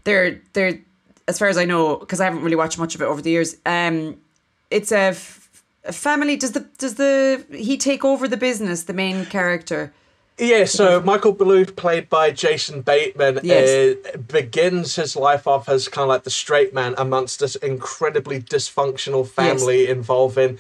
they're 0.05 0.41
they're 0.53 0.79
as 1.29 1.39
far 1.39 1.49
as 1.49 1.59
I 1.59 1.65
know 1.65 1.97
because 1.97 2.21
I 2.21 2.25
haven't 2.25 2.43
really 2.43 2.57
watched 2.57 2.79
much 2.79 2.95
of 2.95 3.03
it 3.03 3.05
over 3.05 3.23
the 3.23 3.31
years. 3.31 3.57
Um, 3.67 4.17
it's 4.71 4.91
a 4.91 5.13
family 5.91 6.37
does 6.37 6.53
the 6.53 6.61
does 6.79 6.95
the 6.95 7.45
he 7.51 7.77
take 7.77 8.05
over 8.05 8.29
the 8.29 8.37
business 8.37 8.85
the 8.85 8.93
main 8.93 9.27
character 9.27 9.93
yeah, 10.39 10.65
so 10.65 11.01
Michael 11.01 11.35
Bluth, 11.35 11.77
played 11.77 12.09
by 12.09 12.31
Jason 12.31 12.81
Bateman, 12.81 13.41
yes. 13.43 13.97
uh, 13.97 14.17
begins 14.17 14.97
his 14.97 15.15
life 15.15 15.47
off 15.47 15.69
as 15.69 15.89
kind 15.89 16.05
of 16.05 16.09
like 16.09 16.25
the 16.25 16.31
straight 16.31 16.73
man 16.73 16.95
amongst 16.97 17.41
this 17.41 17.55
incredibly 17.57 18.41
dysfunctional 18.41 19.29
family 19.29 19.83
yes. 19.83 19.91
involving 19.91 20.59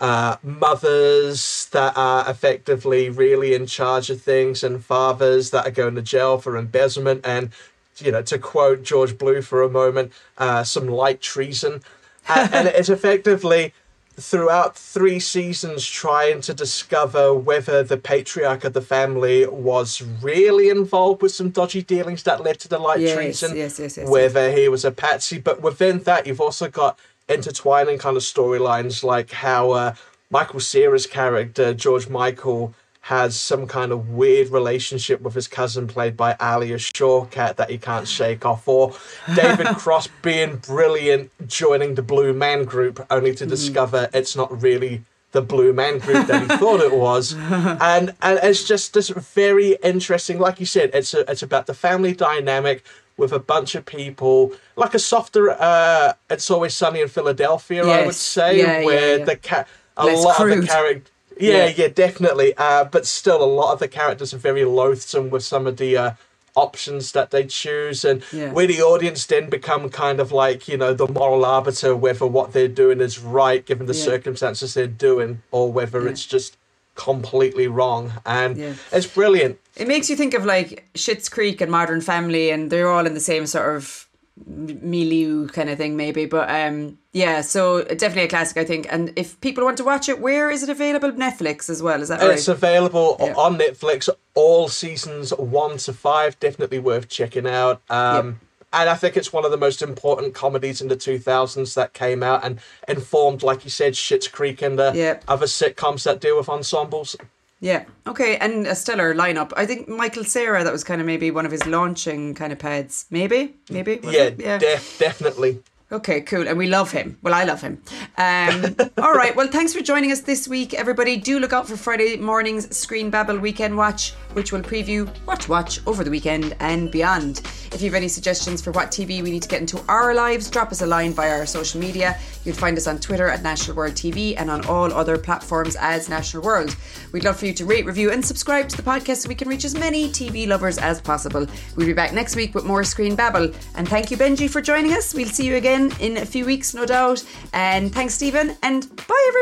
uh, 0.00 0.36
mothers 0.42 1.68
that 1.70 1.96
are 1.96 2.28
effectively 2.28 3.08
really 3.08 3.54
in 3.54 3.66
charge 3.66 4.10
of 4.10 4.20
things 4.20 4.64
and 4.64 4.84
fathers 4.84 5.50
that 5.50 5.66
are 5.66 5.70
going 5.70 5.94
to 5.94 6.02
jail 6.02 6.38
for 6.38 6.56
embezzlement 6.56 7.24
and, 7.24 7.50
you 7.98 8.10
know, 8.10 8.22
to 8.22 8.38
quote 8.38 8.82
George 8.82 9.12
Bluth 9.12 9.44
for 9.44 9.62
a 9.62 9.70
moment, 9.70 10.12
uh, 10.38 10.64
some 10.64 10.88
light 10.88 11.20
treason. 11.20 11.80
and, 12.28 12.54
and 12.54 12.68
it's 12.68 12.88
effectively 12.88 13.72
throughout 14.14 14.76
three 14.76 15.18
seasons 15.18 15.86
trying 15.86 16.40
to 16.42 16.52
discover 16.52 17.34
whether 17.34 17.82
the 17.82 17.96
patriarch 17.96 18.64
of 18.64 18.72
the 18.74 18.82
family 18.82 19.46
was 19.46 20.02
really 20.20 20.68
involved 20.68 21.22
with 21.22 21.32
some 21.32 21.50
dodgy 21.50 21.82
dealings 21.82 22.22
that 22.24 22.42
led 22.42 22.58
to 22.60 22.68
the 22.68 22.78
light 22.78 23.00
yes, 23.00 23.16
treason, 23.16 23.56
yes, 23.56 23.78
yes, 23.78 23.96
yes, 23.96 24.08
whether 24.08 24.52
he 24.52 24.68
was 24.68 24.84
a 24.84 24.90
patsy. 24.90 25.38
But 25.38 25.62
within 25.62 26.00
that, 26.00 26.26
you've 26.26 26.40
also 26.40 26.68
got 26.68 26.98
intertwining 27.28 27.98
kind 27.98 28.16
of 28.16 28.22
storylines 28.22 29.02
like 29.02 29.30
how 29.30 29.70
uh, 29.70 29.94
Michael 30.30 30.60
Cera's 30.60 31.06
character, 31.06 31.72
George 31.72 32.08
Michael, 32.08 32.74
has 33.02 33.38
some 33.38 33.66
kind 33.66 33.90
of 33.90 34.10
weird 34.10 34.48
relationship 34.50 35.20
with 35.20 35.34
his 35.34 35.48
cousin 35.48 35.88
played 35.88 36.16
by 36.16 36.36
Alia 36.40 36.76
Shawkat 36.76 37.56
that 37.56 37.68
he 37.68 37.76
can't 37.76 38.06
shake 38.06 38.46
off, 38.46 38.66
or 38.68 38.94
David 39.34 39.66
Cross 39.76 40.08
being 40.22 40.56
brilliant 40.58 41.30
joining 41.48 41.96
the 41.96 42.02
Blue 42.02 42.32
Man 42.32 42.64
Group 42.64 43.04
only 43.10 43.34
to 43.34 43.44
mm-hmm. 43.44 43.50
discover 43.50 44.06
mm. 44.06 44.14
it's 44.14 44.36
not 44.36 44.62
really 44.62 45.02
the 45.32 45.42
Blue 45.42 45.72
Man 45.72 45.98
Group 45.98 46.28
that 46.28 46.42
he 46.42 46.56
thought 46.58 46.80
it 46.80 46.94
was, 46.94 47.34
and 47.40 48.14
and 48.22 48.38
it's 48.42 48.68
just 48.68 48.94
this 48.94 49.08
very 49.08 49.76
interesting. 49.82 50.38
Like 50.38 50.60
you 50.60 50.66
said, 50.66 50.90
it's 50.94 51.12
a, 51.12 51.28
it's 51.28 51.42
about 51.42 51.66
the 51.66 51.74
family 51.74 52.14
dynamic 52.14 52.84
with 53.16 53.32
a 53.32 53.40
bunch 53.40 53.74
of 53.74 53.84
people, 53.84 54.52
like 54.76 54.94
a 54.94 55.00
softer. 55.00 55.50
Uh, 55.50 56.12
it's 56.30 56.48
always 56.52 56.72
sunny 56.72 57.00
in 57.00 57.08
Philadelphia, 57.08 57.84
yes. 57.84 58.00
I 58.00 58.06
would 58.06 58.14
say, 58.14 58.58
yeah, 58.58 58.84
where 58.84 59.10
yeah, 59.10 59.16
yeah. 59.16 59.24
the 59.24 59.36
cat 59.36 59.68
a 59.96 60.06
Less 60.06 60.24
lot 60.24 60.36
crude. 60.36 60.58
of 60.58 60.60
the 60.60 60.66
character 60.66 61.11
yeah, 61.42 61.66
yeah, 61.66 61.74
yeah 61.76 61.88
definitely. 61.88 62.54
Uh, 62.56 62.84
but 62.84 63.06
still, 63.06 63.42
a 63.42 63.46
lot 63.46 63.72
of 63.72 63.78
the 63.78 63.88
characters 63.88 64.32
are 64.32 64.38
very 64.38 64.64
loathsome 64.64 65.30
with 65.30 65.42
some 65.42 65.66
of 65.66 65.76
the 65.76 65.96
uh, 65.96 66.12
options 66.54 67.12
that 67.12 67.30
they 67.30 67.44
choose, 67.44 68.04
and 68.04 68.22
yeah. 68.32 68.52
we, 68.52 68.66
the 68.66 68.82
audience, 68.82 69.26
then 69.26 69.50
become 69.50 69.88
kind 69.88 70.20
of 70.20 70.32
like 70.32 70.68
you 70.68 70.76
know 70.76 70.94
the 70.94 71.08
moral 71.08 71.44
arbiter 71.44 71.96
whether 71.96 72.26
what 72.26 72.52
they're 72.52 72.68
doing 72.68 73.00
is 73.00 73.18
right 73.18 73.64
given 73.64 73.86
the 73.86 73.94
yeah. 73.94 74.04
circumstances 74.04 74.74
they're 74.74 74.86
doing, 74.86 75.42
or 75.50 75.72
whether 75.72 76.02
yeah. 76.02 76.10
it's 76.10 76.26
just 76.26 76.56
completely 76.94 77.66
wrong. 77.66 78.12
And 78.26 78.76
it's 78.92 79.06
brilliant. 79.06 79.58
It 79.76 79.88
makes 79.88 80.10
you 80.10 80.16
think 80.16 80.34
of 80.34 80.44
like 80.44 80.86
Schitt's 80.94 81.28
Creek 81.28 81.60
and 81.60 81.70
Modern 81.70 82.00
Family, 82.00 82.50
and 82.50 82.70
they're 82.70 82.90
all 82.90 83.06
in 83.06 83.14
the 83.14 83.20
same 83.20 83.46
sort 83.46 83.76
of 83.76 84.06
milieu 84.46 85.46
kind 85.48 85.68
of 85.68 85.76
thing 85.76 85.94
maybe 85.94 86.24
but 86.24 86.48
um 86.48 86.98
yeah 87.12 87.42
so 87.42 87.84
definitely 87.84 88.22
a 88.22 88.28
classic 88.28 88.56
i 88.56 88.64
think. 88.64 88.86
And 88.90 89.12
if 89.14 89.38
people 89.40 89.64
want 89.64 89.76
to 89.76 89.84
watch 89.84 90.08
it 90.08 90.20
where 90.20 90.50
is 90.50 90.62
it 90.62 90.68
available? 90.68 91.12
Netflix 91.12 91.68
as 91.68 91.82
well 91.82 92.00
is 92.00 92.08
that 92.08 92.20
right? 92.20 92.30
It's 92.30 92.48
available 92.48 93.16
yeah. 93.20 93.34
on 93.34 93.58
netflix 93.58 94.08
all 94.34 94.68
seasons 94.68 95.30
one 95.34 95.76
to 95.78 95.92
five 95.92 96.40
definitely 96.40 96.78
worth 96.78 97.08
checking 97.08 97.46
out. 97.46 97.82
Um 97.90 98.40
and 98.72 98.88
I 98.88 98.94
think 98.94 99.16
it's 99.16 99.32
one 99.32 99.44
of 99.44 99.50
the 99.50 99.58
most 99.58 99.82
important 99.82 100.34
comedies 100.34 100.80
in 100.80 100.88
the 100.88 100.96
2000s 100.96 101.74
that 101.74 101.92
came 101.92 102.22
out 102.22 102.42
and 102.42 102.58
informed, 102.88 103.42
like 103.42 103.64
you 103.64 103.70
said, 103.70 103.92
Schitt's 103.92 104.28
Creek 104.28 104.62
and 104.62 104.78
the 104.78 105.20
other 105.28 105.44
sitcoms 105.44 106.04
that 106.04 106.20
deal 106.20 106.38
with 106.38 106.48
ensembles. 106.48 107.14
Yeah. 107.62 107.84
Okay. 108.08 108.36
And 108.38 108.66
a 108.66 108.74
stellar 108.74 109.14
lineup. 109.14 109.52
I 109.56 109.66
think 109.66 109.88
Michael 109.88 110.24
Cera, 110.24 110.64
that 110.64 110.72
was 110.72 110.82
kind 110.82 111.00
of 111.00 111.06
maybe 111.06 111.30
one 111.30 111.46
of 111.46 111.52
his 111.52 111.64
launching 111.64 112.34
kind 112.34 112.52
of 112.52 112.58
pads. 112.58 113.06
Maybe. 113.08 113.54
Maybe. 113.70 114.00
Yeah. 114.02 114.30
Yeah. 114.36 114.58
def- 114.58 114.98
definitely. 114.98 115.62
Okay, 115.92 116.22
cool. 116.22 116.48
And 116.48 116.56
we 116.56 116.68
love 116.68 116.90
him. 116.90 117.18
Well, 117.20 117.34
I 117.34 117.44
love 117.44 117.60
him. 117.60 117.82
Um, 118.16 118.74
all 118.98 119.12
right. 119.12 119.36
Well, 119.36 119.48
thanks 119.48 119.74
for 119.74 119.82
joining 119.82 120.10
us 120.10 120.22
this 120.22 120.48
week, 120.48 120.72
everybody. 120.72 121.18
Do 121.18 121.38
look 121.38 121.52
out 121.52 121.68
for 121.68 121.76
Friday 121.76 122.16
morning's 122.16 122.74
Screen 122.74 123.10
Babble 123.10 123.38
Weekend 123.38 123.76
Watch, 123.76 124.12
which 124.32 124.52
will 124.52 124.62
preview 124.62 125.06
what 125.26 125.40
to 125.42 125.50
watch 125.50 125.86
over 125.86 126.02
the 126.02 126.10
weekend 126.10 126.56
and 126.60 126.90
beyond. 126.90 127.42
If 127.72 127.82
you 127.82 127.88
have 127.90 127.94
any 127.94 128.08
suggestions 128.08 128.62
for 128.62 128.70
what 128.72 128.88
TV 128.88 129.22
we 129.22 129.30
need 129.30 129.42
to 129.42 129.48
get 129.48 129.60
into 129.60 129.82
our 129.86 130.14
lives, 130.14 130.50
drop 130.50 130.72
us 130.72 130.80
a 130.80 130.86
line 130.86 131.12
via 131.12 131.38
our 131.38 131.46
social 131.46 131.80
media. 131.80 132.18
You'll 132.44 132.56
find 132.56 132.76
us 132.76 132.86
on 132.86 132.98
Twitter 132.98 133.28
at 133.28 133.42
National 133.42 133.76
World 133.76 133.92
TV 133.92 134.34
and 134.36 134.50
on 134.50 134.64
all 134.66 134.92
other 134.92 135.18
platforms 135.18 135.76
as 135.78 136.08
National 136.08 136.42
World. 136.42 136.74
We'd 137.12 137.24
love 137.24 137.38
for 137.38 137.46
you 137.46 137.52
to 137.54 137.66
rate, 137.66 137.84
review, 137.84 138.10
and 138.10 138.24
subscribe 138.24 138.68
to 138.70 138.76
the 138.76 138.82
podcast 138.82 139.18
so 139.18 139.28
we 139.28 139.34
can 139.34 139.48
reach 139.48 139.64
as 139.64 139.74
many 139.74 140.08
TV 140.08 140.46
lovers 140.46 140.78
as 140.78 141.00
possible. 141.00 141.46
We'll 141.76 141.86
be 141.86 141.92
back 141.92 142.12
next 142.12 142.34
week 142.34 142.54
with 142.54 142.64
more 142.64 142.82
Screen 142.82 143.14
Babble. 143.14 143.52
And 143.74 143.88
thank 143.88 144.10
you, 144.10 144.16
Benji, 144.16 144.48
for 144.48 144.60
joining 144.60 144.92
us. 144.92 145.14
We'll 145.14 145.28
see 145.28 145.46
you 145.46 145.56
again 145.82 146.00
in 146.00 146.16
a 146.16 146.26
few 146.26 146.44
weeks, 146.44 146.74
no 146.74 146.86
doubt. 146.86 147.24
And 147.52 147.92
thanks, 147.92 148.14
Steven. 148.14 148.56
And 148.62 148.96
bye, 149.06 149.32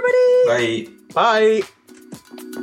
everybody. 0.47 0.87
Bye. 1.15 1.63